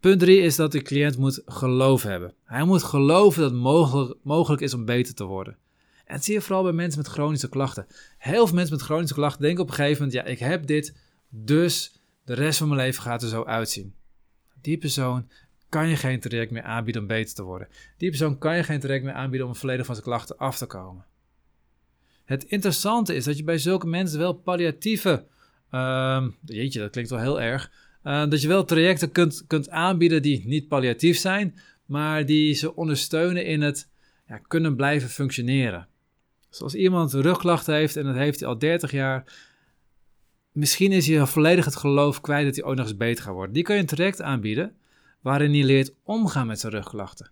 Punt 0.00 0.20
3 0.20 0.40
is 0.40 0.56
dat 0.56 0.72
de 0.72 0.82
cliënt 0.82 1.18
moet 1.18 1.42
geloof 1.44 2.02
hebben. 2.02 2.34
Hij 2.44 2.64
moet 2.64 2.82
geloven 2.82 3.42
dat 3.42 3.50
het 3.50 3.60
mogelijk, 3.60 4.18
mogelijk 4.22 4.62
is 4.62 4.74
om 4.74 4.84
beter 4.84 5.14
te 5.14 5.24
worden. 5.24 5.56
En 6.04 6.14
dat 6.14 6.24
zie 6.24 6.34
je 6.34 6.40
vooral 6.40 6.62
bij 6.62 6.72
mensen 6.72 7.00
met 7.00 7.10
chronische 7.10 7.48
klachten. 7.48 7.86
Heel 8.18 8.46
veel 8.46 8.56
mensen 8.56 8.74
met 8.76 8.84
chronische 8.84 9.14
klachten 9.14 9.42
denken 9.42 9.62
op 9.62 9.68
een 9.68 9.74
gegeven 9.74 10.04
moment: 10.04 10.12
ja, 10.12 10.24
ik 10.24 10.38
heb 10.38 10.66
dit, 10.66 10.96
dus 11.28 12.00
de 12.24 12.34
rest 12.34 12.58
van 12.58 12.68
mijn 12.68 12.80
leven 12.80 13.02
gaat 13.02 13.22
er 13.22 13.28
zo 13.28 13.44
uitzien. 13.44 13.94
Die 14.60 14.78
persoon 14.78 15.28
kan 15.70 15.88
je 15.88 15.96
geen 15.96 16.20
traject 16.20 16.50
meer 16.50 16.62
aanbieden 16.62 17.02
om 17.02 17.08
beter 17.08 17.34
te 17.34 17.42
worden. 17.42 17.68
Die 17.96 18.08
persoon 18.08 18.38
kan 18.38 18.56
je 18.56 18.62
geen 18.62 18.80
traject 18.80 19.04
meer 19.04 19.14
aanbieden 19.14 19.48
om 19.48 19.54
volledig 19.56 19.86
van 19.86 19.94
zijn 19.94 20.06
klachten 20.06 20.38
af 20.38 20.56
te 20.56 20.66
komen. 20.66 21.04
Het 22.24 22.44
interessante 22.44 23.14
is 23.14 23.24
dat 23.24 23.36
je 23.36 23.44
bij 23.44 23.58
zulke 23.58 23.86
mensen 23.86 24.18
wel 24.18 24.32
palliatieve, 24.32 25.24
uh, 25.70 26.26
jeetje, 26.44 26.80
dat 26.80 26.90
klinkt 26.90 27.10
wel 27.10 27.18
heel 27.18 27.40
erg, 27.40 27.70
uh, 28.04 28.28
dat 28.28 28.42
je 28.42 28.48
wel 28.48 28.64
trajecten 28.64 29.12
kunt, 29.12 29.44
kunt 29.46 29.70
aanbieden 29.70 30.22
die 30.22 30.46
niet 30.46 30.68
palliatief 30.68 31.18
zijn, 31.18 31.54
maar 31.84 32.26
die 32.26 32.54
ze 32.54 32.76
ondersteunen 32.76 33.44
in 33.44 33.60
het 33.60 33.88
ja, 34.28 34.40
kunnen 34.46 34.76
blijven 34.76 35.08
functioneren. 35.08 35.88
Zoals 36.48 36.74
iemand 36.74 37.12
rugklachten 37.12 37.74
heeft 37.74 37.96
en 37.96 38.04
dat 38.04 38.14
heeft 38.14 38.40
hij 38.40 38.48
al 38.48 38.58
30 38.58 38.90
jaar, 38.90 39.24
misschien 40.52 40.92
is 40.92 41.06
hij 41.06 41.26
volledig 41.26 41.64
het 41.64 41.76
geloof 41.76 42.20
kwijt 42.20 42.44
dat 42.46 42.56
hij 42.56 42.64
ook 42.64 42.76
nog 42.76 42.86
eens 42.86 42.96
beter 42.96 43.24
gaat 43.24 43.34
worden. 43.34 43.54
Die 43.54 43.62
kun 43.62 43.74
je 43.74 43.80
een 43.80 43.86
traject 43.86 44.22
aanbieden 44.22 44.74
waarin 45.20 45.52
hij 45.52 45.64
leert 45.64 45.94
omgaan 46.02 46.46
met 46.46 46.60
zijn 46.60 46.72
rugklachten. 46.72 47.30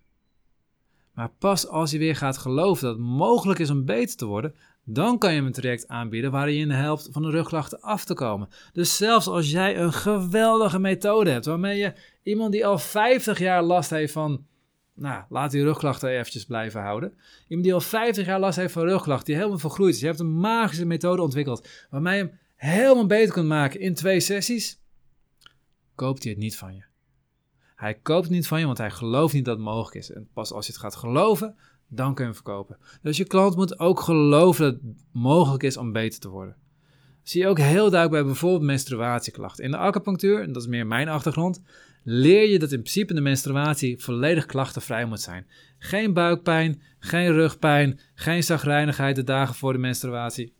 Maar 1.13 1.31
pas 1.39 1.67
als 1.67 1.91
hij 1.91 1.99
weer 1.99 2.15
gaat 2.15 2.37
geloven 2.37 2.87
dat 2.87 2.95
het 2.95 3.05
mogelijk 3.05 3.59
is 3.59 3.69
om 3.69 3.85
beter 3.85 4.17
te 4.17 4.25
worden, 4.25 4.55
dan 4.83 5.17
kan 5.17 5.29
je 5.29 5.35
hem 5.35 5.45
een 5.45 5.51
traject 5.51 5.87
aanbieden 5.87 6.31
waarin 6.31 6.55
je 6.55 6.61
in 6.61 6.67
de 6.67 6.73
helft 6.73 7.07
van 7.11 7.21
de 7.21 7.29
rugklachten 7.29 7.81
af 7.81 8.05
te 8.05 8.13
komen. 8.13 8.49
Dus 8.73 8.97
zelfs 8.97 9.27
als 9.27 9.51
jij 9.51 9.77
een 9.77 9.93
geweldige 9.93 10.79
methode 10.79 11.29
hebt 11.29 11.45
waarmee 11.45 11.77
je 11.77 11.93
iemand 12.23 12.51
die 12.51 12.65
al 12.65 12.77
50 12.77 13.39
jaar 13.39 13.63
last 13.63 13.89
heeft 13.89 14.13
van, 14.13 14.45
nou, 14.93 15.23
laat 15.29 15.51
die 15.51 15.63
rugklachten 15.63 16.09
eventjes 16.09 16.45
blijven 16.45 16.81
houden. 16.81 17.13
Iemand 17.47 17.63
die 17.63 17.73
al 17.73 17.81
50 17.81 18.25
jaar 18.25 18.39
last 18.39 18.57
heeft 18.57 18.73
van 18.73 18.83
rugklachten, 18.83 19.25
die 19.25 19.35
helemaal 19.35 19.57
vergroeid 19.57 19.93
is. 19.93 19.99
Je 19.99 20.05
hebt 20.05 20.19
een 20.19 20.39
magische 20.39 20.85
methode 20.85 21.21
ontwikkeld 21.21 21.69
waarmee 21.89 22.17
je 22.17 22.23
hem 22.23 22.39
helemaal 22.55 23.05
beter 23.05 23.33
kunt 23.33 23.47
maken 23.47 23.79
in 23.79 23.93
twee 23.93 24.19
sessies. 24.19 24.79
Koopt 25.95 26.23
hij 26.23 26.31
het 26.31 26.41
niet 26.41 26.57
van 26.57 26.75
je. 26.75 26.88
Hij 27.79 27.93
koopt 27.93 28.29
niet 28.29 28.47
van 28.47 28.59
je, 28.59 28.65
want 28.65 28.77
hij 28.77 28.91
gelooft 28.91 29.33
niet 29.33 29.45
dat 29.45 29.55
het 29.55 29.65
mogelijk 29.65 29.95
is. 29.95 30.11
En 30.11 30.27
pas 30.33 30.51
als 30.51 30.65
je 30.65 30.71
het 30.71 30.81
gaat 30.81 30.95
geloven, 30.95 31.55
dan 31.87 32.13
kun 32.13 32.25
je 32.25 32.31
hem 32.31 32.33
verkopen. 32.33 32.77
Dus 33.01 33.17
je 33.17 33.25
klant 33.25 33.55
moet 33.55 33.79
ook 33.79 33.99
geloven 33.99 34.63
dat 34.63 34.73
het 34.73 35.05
mogelijk 35.11 35.63
is 35.63 35.77
om 35.77 35.91
beter 35.91 36.19
te 36.19 36.29
worden. 36.29 36.55
zie 37.23 37.41
je 37.41 37.47
ook 37.47 37.57
heel 37.57 37.89
duidelijk 37.89 38.11
bij 38.11 38.23
bijvoorbeeld 38.23 38.61
menstruatieklachten. 38.61 39.63
In 39.63 39.71
de 39.71 39.77
acupunctuur, 39.77 40.41
en 40.41 40.51
dat 40.51 40.61
is 40.61 40.67
meer 40.67 40.87
mijn 40.87 41.09
achtergrond, 41.09 41.61
leer 42.03 42.49
je 42.49 42.59
dat 42.59 42.71
in 42.71 42.79
principe 42.81 43.13
de 43.13 43.21
menstruatie 43.21 44.03
volledig 44.03 44.45
klachtenvrij 44.45 45.05
moet 45.05 45.21
zijn. 45.21 45.47
Geen 45.77 46.13
buikpijn, 46.13 46.81
geen 46.99 47.31
rugpijn, 47.31 47.99
geen 48.13 48.43
zagrijnigheid 48.43 49.15
de 49.15 49.23
dagen 49.23 49.55
voor 49.55 49.73
de 49.73 49.79
menstruatie. 49.79 50.53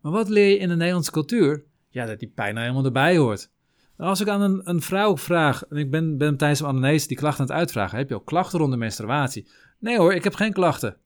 Maar 0.00 0.12
wat 0.12 0.28
leer 0.28 0.48
je 0.48 0.58
in 0.58 0.68
de 0.68 0.76
Nederlandse 0.76 1.10
cultuur? 1.10 1.64
Ja, 1.88 2.06
dat 2.06 2.18
die 2.18 2.32
pijn 2.34 2.54
nou 2.54 2.66
helemaal 2.66 2.86
erbij 2.86 3.16
hoort. 3.16 3.52
Als 3.96 4.20
ik 4.20 4.28
aan 4.28 4.40
een, 4.40 4.60
een 4.64 4.82
vrouw 4.82 5.16
vraag, 5.16 5.64
en 5.64 5.76
ik 5.76 5.90
ben, 5.90 6.18
ben 6.18 6.36
tijdens 6.36 6.60
een 6.60 6.66
anamnese 6.66 7.08
die 7.08 7.16
klachten 7.16 7.40
aan 7.40 7.50
het 7.50 7.56
uitvragen, 7.58 7.98
heb 7.98 8.08
je 8.08 8.14
ook 8.14 8.26
klachten 8.26 8.58
rond 8.58 8.70
de 8.70 8.78
menstruatie? 8.78 9.48
Nee 9.78 9.98
hoor, 9.98 10.14
ik 10.14 10.24
heb 10.24 10.34
geen 10.34 10.52
klachten. 10.52 10.96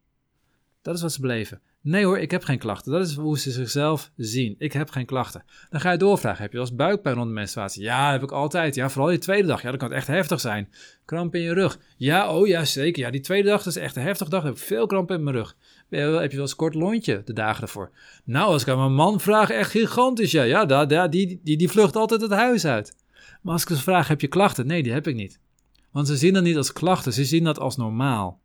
Dat 0.88 0.96
is 0.96 1.02
wat 1.02 1.12
ze 1.12 1.20
beleven. 1.20 1.60
Nee 1.80 2.04
hoor, 2.04 2.18
ik 2.18 2.30
heb 2.30 2.44
geen 2.44 2.58
klachten. 2.58 2.92
Dat 2.92 3.06
is 3.06 3.14
hoe 3.14 3.38
ze 3.38 3.50
zichzelf 3.50 4.10
zien. 4.16 4.54
Ik 4.58 4.72
heb 4.72 4.90
geen 4.90 5.06
klachten. 5.06 5.44
Dan 5.70 5.80
ga 5.80 5.92
je 5.92 5.98
doorvragen. 5.98 6.42
Heb 6.42 6.52
je 6.52 6.58
als 6.58 6.74
buikpijn 6.74 7.14
rond 7.14 7.26
de 7.26 7.32
menstruatie? 7.32 7.82
Ja, 7.82 8.12
heb 8.12 8.22
ik 8.22 8.32
altijd. 8.32 8.74
Ja, 8.74 8.90
vooral 8.90 9.10
die 9.10 9.18
tweede 9.18 9.48
dag. 9.48 9.62
Ja, 9.62 9.70
dat 9.70 9.80
kan 9.80 9.92
echt 9.92 10.06
heftig 10.06 10.40
zijn. 10.40 10.68
Kramp 11.04 11.34
in 11.34 11.40
je 11.40 11.52
rug. 11.52 11.78
Ja, 11.96 12.34
oh 12.34 12.46
ja, 12.46 12.64
zeker. 12.64 13.02
Ja, 13.02 13.10
die 13.10 13.20
tweede 13.20 13.48
dag 13.48 13.62
dat 13.62 13.76
is 13.76 13.82
echt 13.82 13.96
een 13.96 14.02
heftige 14.02 14.30
dag. 14.30 14.40
Dan 14.40 14.50
heb 14.50 14.58
ik 14.58 14.66
veel 14.66 14.86
kramp 14.86 15.10
in 15.10 15.22
mijn 15.22 15.36
rug. 15.36 15.56
Heb 15.90 16.30
je 16.30 16.36
wel 16.36 16.40
eens 16.40 16.56
kort 16.56 16.74
lontje 16.74 17.22
de 17.24 17.32
dagen 17.32 17.62
ervoor? 17.62 17.90
Nou, 18.24 18.46
als 18.46 18.62
ik 18.62 18.68
aan 18.68 18.78
mijn 18.78 18.94
man 18.94 19.20
vraag, 19.20 19.50
echt 19.50 19.70
gigantisch. 19.70 20.30
Ja, 20.30 20.42
ja 20.42 20.86
die, 20.86 21.08
die, 21.08 21.40
die, 21.44 21.56
die 21.56 21.68
vlucht 21.68 21.96
altijd 21.96 22.20
het 22.20 22.32
huis 22.32 22.66
uit. 22.66 22.94
Maar 23.42 23.52
als 23.52 23.62
ik 23.62 23.68
ze 23.68 23.82
vraag, 23.82 24.08
heb 24.08 24.20
je 24.20 24.28
klachten? 24.28 24.66
Nee, 24.66 24.82
die 24.82 24.92
heb 24.92 25.06
ik 25.06 25.14
niet. 25.14 25.40
Want 25.92 26.06
ze 26.06 26.16
zien 26.16 26.34
dat 26.34 26.42
niet 26.42 26.56
als 26.56 26.72
klachten, 26.72 27.12
ze 27.12 27.24
zien 27.24 27.44
dat 27.44 27.58
als 27.58 27.76
normaal. 27.76 28.40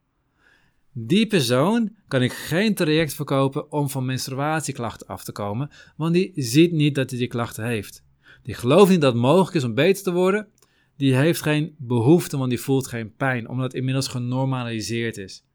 Die 0.94 1.28
persoon 1.28 1.96
kan 2.08 2.22
ik 2.22 2.34
geen 2.34 2.76
traject 2.76 3.14
verkopen 3.14 3.72
om 3.72 3.90
van 3.90 4.06
menstruatieklachten 4.06 5.08
af 5.08 5.24
te 5.24 5.32
komen, 5.32 5.70
want 5.98 6.14
die 6.14 6.32
ziet 6.36 6.72
niet 6.72 6.96
dat 6.96 7.10
hij 7.10 7.20
die 7.20 7.28
klachten 7.28 7.66
heeft. 7.66 8.04
Die 8.44 8.54
gelooft 8.54 8.90
niet 8.90 9.02
dat 9.02 9.14
het 9.14 9.22
mogelijk 9.22 9.56
is 9.56 9.64
om 9.64 9.74
beter 9.74 10.04
te 10.04 10.12
worden. 10.12 10.48
Die 10.98 11.16
heeft 11.16 11.42
geen 11.42 11.76
behoefte, 11.78 12.38
want 12.38 12.50
die 12.50 12.60
voelt 12.60 12.88
geen 12.88 13.16
pijn, 13.16 13.50
omdat 13.50 13.66
het 13.66 13.74
inmiddels 13.74 14.08
genormaliseerd 14.08 15.18
is. 15.18 15.46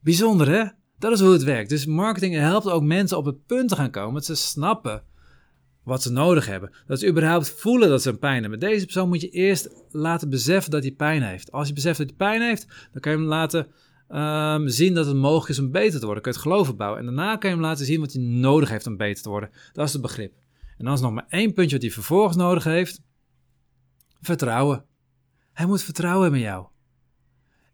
Bijzonder 0.00 0.48
hè? 0.48 0.64
Dat 0.98 1.12
is 1.12 1.20
hoe 1.20 1.32
het 1.32 1.42
werkt. 1.42 1.68
Dus 1.68 1.86
marketing 1.86 2.34
helpt 2.34 2.68
ook 2.68 2.82
mensen 2.82 3.18
op 3.18 3.24
het 3.24 3.46
punt 3.46 3.68
te 3.68 3.76
gaan 3.76 3.90
komen 3.90 4.14
dat 4.14 4.24
ze 4.24 4.34
snappen 4.34 5.04
wat 5.84 6.02
ze 6.02 6.12
nodig 6.12 6.46
hebben. 6.46 6.70
Dat 6.86 6.98
ze 6.98 7.08
überhaupt 7.08 7.50
voelen 7.50 7.88
dat 7.88 8.02
ze 8.02 8.08
een 8.08 8.18
pijn 8.18 8.40
hebben. 8.40 8.60
Deze 8.60 8.84
persoon 8.84 9.08
moet 9.08 9.20
je 9.20 9.28
eerst 9.28 9.68
laten 9.90 10.30
beseffen 10.30 10.70
dat 10.70 10.82
hij 10.82 10.92
pijn 10.92 11.22
heeft. 11.22 11.52
Als 11.52 11.68
je 11.68 11.74
beseft 11.74 11.98
dat 11.98 12.06
hij 12.06 12.16
pijn 12.16 12.42
heeft, 12.42 12.66
dan 12.92 13.00
kan 13.00 13.12
je 13.12 13.18
hem 13.18 13.26
laten 13.26 13.66
um, 14.08 14.68
zien 14.68 14.94
dat 14.94 15.06
het 15.06 15.16
mogelijk 15.16 15.48
is 15.48 15.58
om 15.58 15.70
beter 15.70 16.00
te 16.00 16.04
worden. 16.04 16.22
Kun 16.22 16.32
je 16.32 16.38
het 16.38 16.46
geloof 16.46 16.76
bouwen. 16.76 16.98
En 16.98 17.04
daarna 17.04 17.36
kan 17.36 17.50
je 17.50 17.56
hem 17.56 17.64
laten 17.64 17.86
zien 17.86 18.00
wat 18.00 18.12
hij 18.12 18.22
nodig 18.22 18.68
heeft 18.68 18.86
om 18.86 18.96
beter 18.96 19.22
te 19.22 19.28
worden. 19.28 19.50
Dat 19.72 19.86
is 19.86 19.92
het 19.92 20.02
begrip. 20.02 20.32
En 20.78 20.84
dan 20.84 20.94
is 20.94 21.00
nog 21.00 21.12
maar 21.12 21.26
één 21.28 21.52
puntje 21.52 21.74
wat 21.74 21.84
hij 21.84 21.94
vervolgens 21.94 22.36
nodig 22.36 22.64
heeft. 22.64 23.00
Vertrouwen. 24.20 24.84
Hij 25.52 25.66
moet 25.66 25.82
vertrouwen 25.82 26.22
hebben 26.22 26.40
in 26.40 26.46
jou. 26.46 26.66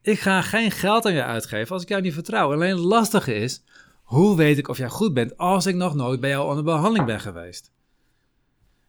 Ik 0.03 0.21
ga 0.21 0.43
geen 0.43 0.71
geld 0.71 1.07
aan 1.07 1.13
je 1.13 1.25
uitgeven 1.25 1.73
als 1.73 1.83
ik 1.83 1.89
jou 1.89 2.03
niet 2.03 2.15
vertrouw. 2.15 2.53
Alleen 2.53 2.71
het 2.71 2.85
lastige 2.85 3.35
is, 3.35 3.65
hoe 4.03 4.37
weet 4.37 4.59
ik 4.59 4.69
of 4.69 4.79
jij 4.79 4.89
goed 4.89 5.15
bent 5.15 5.37
als 5.37 5.67
ik 5.67 5.75
nog 5.75 5.95
nooit 5.95 6.21
bij 6.21 6.31
jou 6.31 6.57
de 6.57 6.63
behandeling 6.63 7.07
ben 7.07 7.21
geweest? 7.21 7.73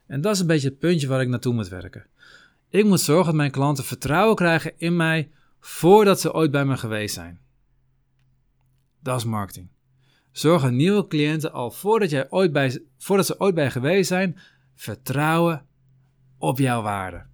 En 0.10 0.22
dat 0.22 0.34
is 0.34 0.40
een 0.40 0.48
beetje 0.48 0.70
het 0.70 0.80
puntje 0.80 1.08
waar 1.08 1.22
ik 1.22 1.28
naartoe 1.28 1.54
moet 1.54 1.68
werken. 1.68 2.06
Ik 2.70 2.86
moet 2.86 3.00
zorgen 3.00 3.26
dat 3.26 3.36
mijn 3.36 3.52
klanten 3.52 3.84
vertrouwen 3.84 4.36
krijgen 4.36 4.74
in 4.78 4.96
mij 4.96 5.32
voordat 5.60 6.20
ze 6.20 6.34
ooit 6.34 6.52
bij 6.52 6.66
me 6.66 6.78
geweest 6.78 7.14
zijn. 7.14 7.40
Dat 9.00 9.18
is 9.18 9.24
marketing. 9.24 9.68
Zorg 10.32 10.64
aan 10.64 10.76
nieuwe 10.76 11.08
cliënten 11.08 11.52
al 11.52 11.72
voordat, 11.72 12.10
jij 12.10 12.32
ooit 12.32 12.52
bij, 12.52 12.84
voordat 12.98 13.26
ze 13.26 13.40
ooit 13.40 13.56
bij 13.56 13.72
geweest 13.72 14.08
zijn, 14.08 14.38
vertrouwen 14.76 15.66
op 16.38 16.58
jouw 16.58 16.82
waarde. 16.82 17.26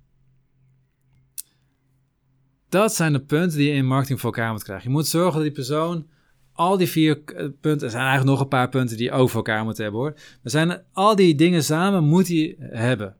Dat 2.69 2.93
zijn 2.93 3.13
de 3.13 3.21
punten 3.21 3.57
die 3.57 3.67
je 3.67 3.75
in 3.75 3.87
marketing 3.87 4.19
voor 4.19 4.33
elkaar 4.33 4.51
moet 4.51 4.63
krijgen. 4.63 4.87
Je 4.87 4.95
moet 4.95 5.07
zorgen 5.07 5.33
dat 5.33 5.41
die 5.41 5.51
persoon 5.51 6.07
al 6.55 6.77
die 6.77 6.87
vier 6.87 7.21
eh, 7.25 7.47
punten, 7.61 7.85
er 7.87 7.89
zijn 7.89 8.03
eigenlijk 8.03 8.31
nog 8.31 8.39
een 8.39 8.47
paar 8.47 8.69
punten 8.69 8.97
die 8.97 9.05
je 9.05 9.11
over 9.11 9.35
elkaar 9.35 9.63
moeten 9.63 9.83
hebben 9.83 10.01
hoor. 10.01 10.13
Maar 10.13 10.51
zijn 10.51 10.81
al 10.93 11.15
die 11.15 11.35
dingen 11.35 11.63
samen 11.63 12.03
moet 12.03 12.27
hij 12.27 12.55
hebben. 12.59 13.15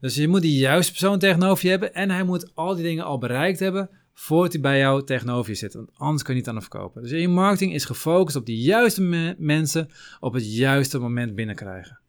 Dus 0.00 0.14
je 0.14 0.28
moet 0.28 0.42
die 0.42 0.58
juiste 0.58 0.90
persoon 0.92 1.18
tegenover 1.18 1.64
je 1.64 1.70
hebben 1.70 1.94
en 1.94 2.10
hij 2.10 2.24
moet 2.24 2.54
al 2.54 2.74
die 2.74 2.84
dingen 2.84 3.04
al 3.04 3.18
bereikt 3.18 3.58
hebben 3.58 3.90
voordat 4.14 4.52
hij 4.52 4.60
bij 4.60 4.78
jou 4.78 5.04
tegenover 5.04 5.50
je 5.50 5.56
zit. 5.56 5.74
Want 5.74 5.90
anders 5.94 6.22
kan 6.22 6.34
je 6.34 6.40
niet 6.40 6.48
aan 6.48 6.54
hem 6.54 6.64
verkopen. 6.64 7.02
Dus 7.02 7.10
je 7.10 7.28
marketing 7.28 7.74
is 7.74 7.84
gefocust 7.84 8.36
op 8.36 8.46
de 8.46 8.56
juiste 8.56 9.02
mensen 9.38 9.88
op 10.20 10.32
het 10.32 10.54
juiste 10.54 10.98
moment 10.98 11.34
binnenkrijgen. 11.34 12.00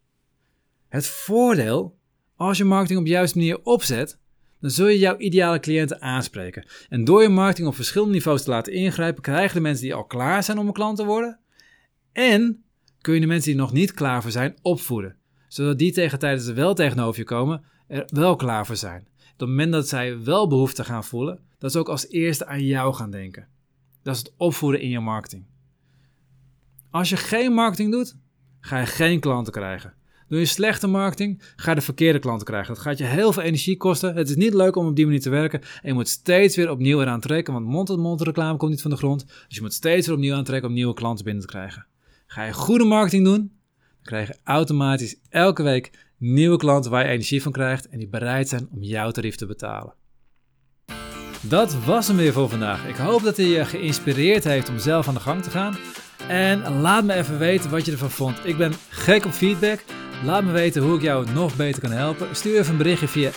Het 0.89 1.07
voordeel, 1.07 1.97
als 2.35 2.57
je 2.57 2.63
marketing 2.63 2.99
op 2.99 3.05
de 3.05 3.11
juiste 3.11 3.37
manier 3.37 3.59
opzet, 3.63 4.19
dan 4.61 4.69
zul 4.69 4.87
je 4.87 4.99
jouw 4.99 5.17
ideale 5.17 5.59
cliënten 5.59 6.01
aanspreken. 6.01 6.65
En 6.89 7.03
door 7.03 7.21
je 7.21 7.29
marketing 7.29 7.67
op 7.67 7.75
verschillende 7.75 8.13
niveaus 8.13 8.43
te 8.43 8.49
laten 8.49 8.73
ingrijpen, 8.73 9.21
krijgen 9.21 9.55
de 9.55 9.61
mensen 9.61 9.83
die 9.83 9.93
al 9.93 10.05
klaar 10.05 10.43
zijn 10.43 10.57
om 10.57 10.67
een 10.67 10.73
klant 10.73 10.97
te 10.97 11.05
worden. 11.05 11.39
En 12.11 12.63
kun 13.01 13.13
je 13.13 13.19
de 13.19 13.25
mensen 13.25 13.51
die 13.51 13.59
nog 13.59 13.73
niet 13.73 13.93
klaar 13.93 14.21
voor 14.21 14.31
zijn 14.31 14.57
opvoeden. 14.61 15.15
Zodat 15.47 15.77
die 15.77 15.91
tegen 15.91 16.19
tijdens 16.19 16.45
ze 16.45 16.53
wel 16.53 16.73
tegenover 16.73 17.19
je 17.19 17.25
komen, 17.25 17.63
er 17.87 18.03
wel 18.07 18.35
klaar 18.35 18.65
voor 18.65 18.75
zijn. 18.75 19.07
Op 19.33 19.39
het 19.39 19.49
moment 19.49 19.71
dat 19.71 19.87
zij 19.87 20.23
wel 20.23 20.47
behoefte 20.47 20.83
gaan 20.83 21.03
voelen, 21.03 21.39
dat 21.57 21.71
ze 21.71 21.79
ook 21.79 21.89
als 21.89 22.09
eerste 22.09 22.45
aan 22.45 22.65
jou 22.65 22.93
gaan 22.93 23.11
denken. 23.11 23.47
Dat 24.03 24.15
is 24.15 24.19
het 24.19 24.33
opvoeden 24.37 24.81
in 24.81 24.89
je 24.89 24.99
marketing. 24.99 25.45
Als 26.89 27.09
je 27.09 27.17
geen 27.17 27.53
marketing 27.53 27.91
doet, 27.91 28.15
ga 28.59 28.79
je 28.79 28.85
geen 28.85 29.19
klanten 29.19 29.53
krijgen. 29.53 29.93
Doe 30.31 30.39
je 30.39 30.45
slechte 30.45 30.87
marketing, 30.87 31.41
ga 31.55 31.69
je 31.69 31.75
de 31.75 31.81
verkeerde 31.81 32.19
klanten 32.19 32.47
krijgen. 32.47 32.73
Dat 32.73 32.83
gaat 32.83 32.97
je 32.97 33.03
heel 33.03 33.33
veel 33.33 33.43
energie 33.43 33.77
kosten. 33.77 34.15
Het 34.15 34.29
is 34.29 34.35
niet 34.35 34.53
leuk 34.53 34.75
om 34.75 34.87
op 34.87 34.95
die 34.95 35.05
manier 35.05 35.21
te 35.21 35.29
werken. 35.29 35.61
En 35.61 35.87
je 35.87 35.93
moet 35.93 36.07
steeds 36.07 36.55
weer 36.55 36.69
opnieuw 36.69 37.01
eraan 37.01 37.19
trekken, 37.19 37.53
want 37.53 37.65
mond-tot-mond 37.65 38.21
reclame 38.21 38.57
komt 38.57 38.71
niet 38.71 38.81
van 38.81 38.91
de 38.91 38.97
grond. 38.97 39.25
Dus 39.27 39.55
je 39.55 39.61
moet 39.61 39.73
steeds 39.73 40.07
weer 40.07 40.15
opnieuw 40.15 40.35
aantrekken 40.35 40.69
om 40.69 40.75
nieuwe 40.75 40.93
klanten 40.93 41.25
binnen 41.25 41.43
te 41.43 41.49
krijgen. 41.49 41.85
Ga 42.27 42.43
je 42.43 42.53
goede 42.53 42.83
marketing 42.83 43.23
doen, 43.23 43.37
dan 43.37 44.03
krijg 44.03 44.27
je 44.27 44.37
automatisch 44.43 45.15
elke 45.29 45.63
week 45.63 45.91
nieuwe 46.17 46.57
klanten 46.57 46.91
waar 46.91 47.03
je 47.03 47.11
energie 47.11 47.41
van 47.41 47.51
krijgt 47.51 47.89
en 47.89 47.97
die 47.97 48.09
bereid 48.09 48.49
zijn 48.49 48.67
om 48.71 48.83
jouw 48.83 49.11
tarief 49.11 49.35
te 49.35 49.45
betalen. 49.45 49.93
Dat 51.41 51.83
was 51.85 52.07
hem 52.07 52.17
weer 52.17 52.33
voor 52.33 52.49
vandaag. 52.49 52.87
Ik 52.87 52.95
hoop 52.95 53.23
dat 53.23 53.37
hij 53.37 53.45
je 53.45 53.65
geïnspireerd 53.65 54.43
heeft 54.43 54.69
om 54.69 54.79
zelf 54.79 55.07
aan 55.07 55.13
de 55.13 55.19
gang 55.19 55.43
te 55.43 55.49
gaan. 55.49 55.77
En 56.27 56.81
laat 56.81 57.03
me 57.03 57.13
even 57.13 57.39
weten 57.39 57.69
wat 57.69 57.85
je 57.85 57.91
ervan 57.91 58.11
vond. 58.11 58.45
Ik 58.45 58.57
ben 58.57 58.73
gek 58.89 59.25
op 59.25 59.31
feedback. 59.31 59.83
Laat 60.23 60.43
me 60.43 60.51
weten 60.51 60.81
hoe 60.81 60.95
ik 60.95 61.01
jou 61.01 61.31
nog 61.33 61.55
beter 61.55 61.81
kan 61.81 61.91
helpen. 61.91 62.27
Stuur 62.31 62.59
even 62.59 62.71
een 62.71 62.77
berichtje 62.77 63.07
via 63.07 63.29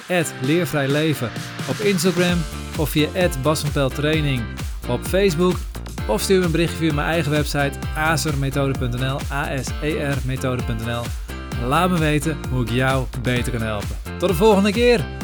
leervrijleven 0.43 1.31
op 1.69 1.77
Instagram 1.77 2.39
of 2.79 2.89
via 2.89 3.09
Training 3.89 4.43
op 4.89 5.05
Facebook. 5.05 5.57
Of 6.09 6.21
stuur 6.21 6.39
me 6.39 6.45
een 6.45 6.51
berichtje 6.51 6.77
via 6.77 6.95
mijn 6.95 7.09
eigen 7.09 7.31
website 7.31 7.73
asermethode.nl, 7.97 9.19
a-s-e-r 9.33 10.17
methode.nl. 10.25 11.03
Laat 11.67 11.91
me 11.91 11.99
weten 11.99 12.37
hoe 12.51 12.63
ik 12.63 12.71
jou 12.71 13.07
beter 13.23 13.53
kan 13.53 13.63
helpen. 13.63 13.97
Tot 14.19 14.29
de 14.29 14.35
volgende 14.35 14.73
keer! 14.73 15.24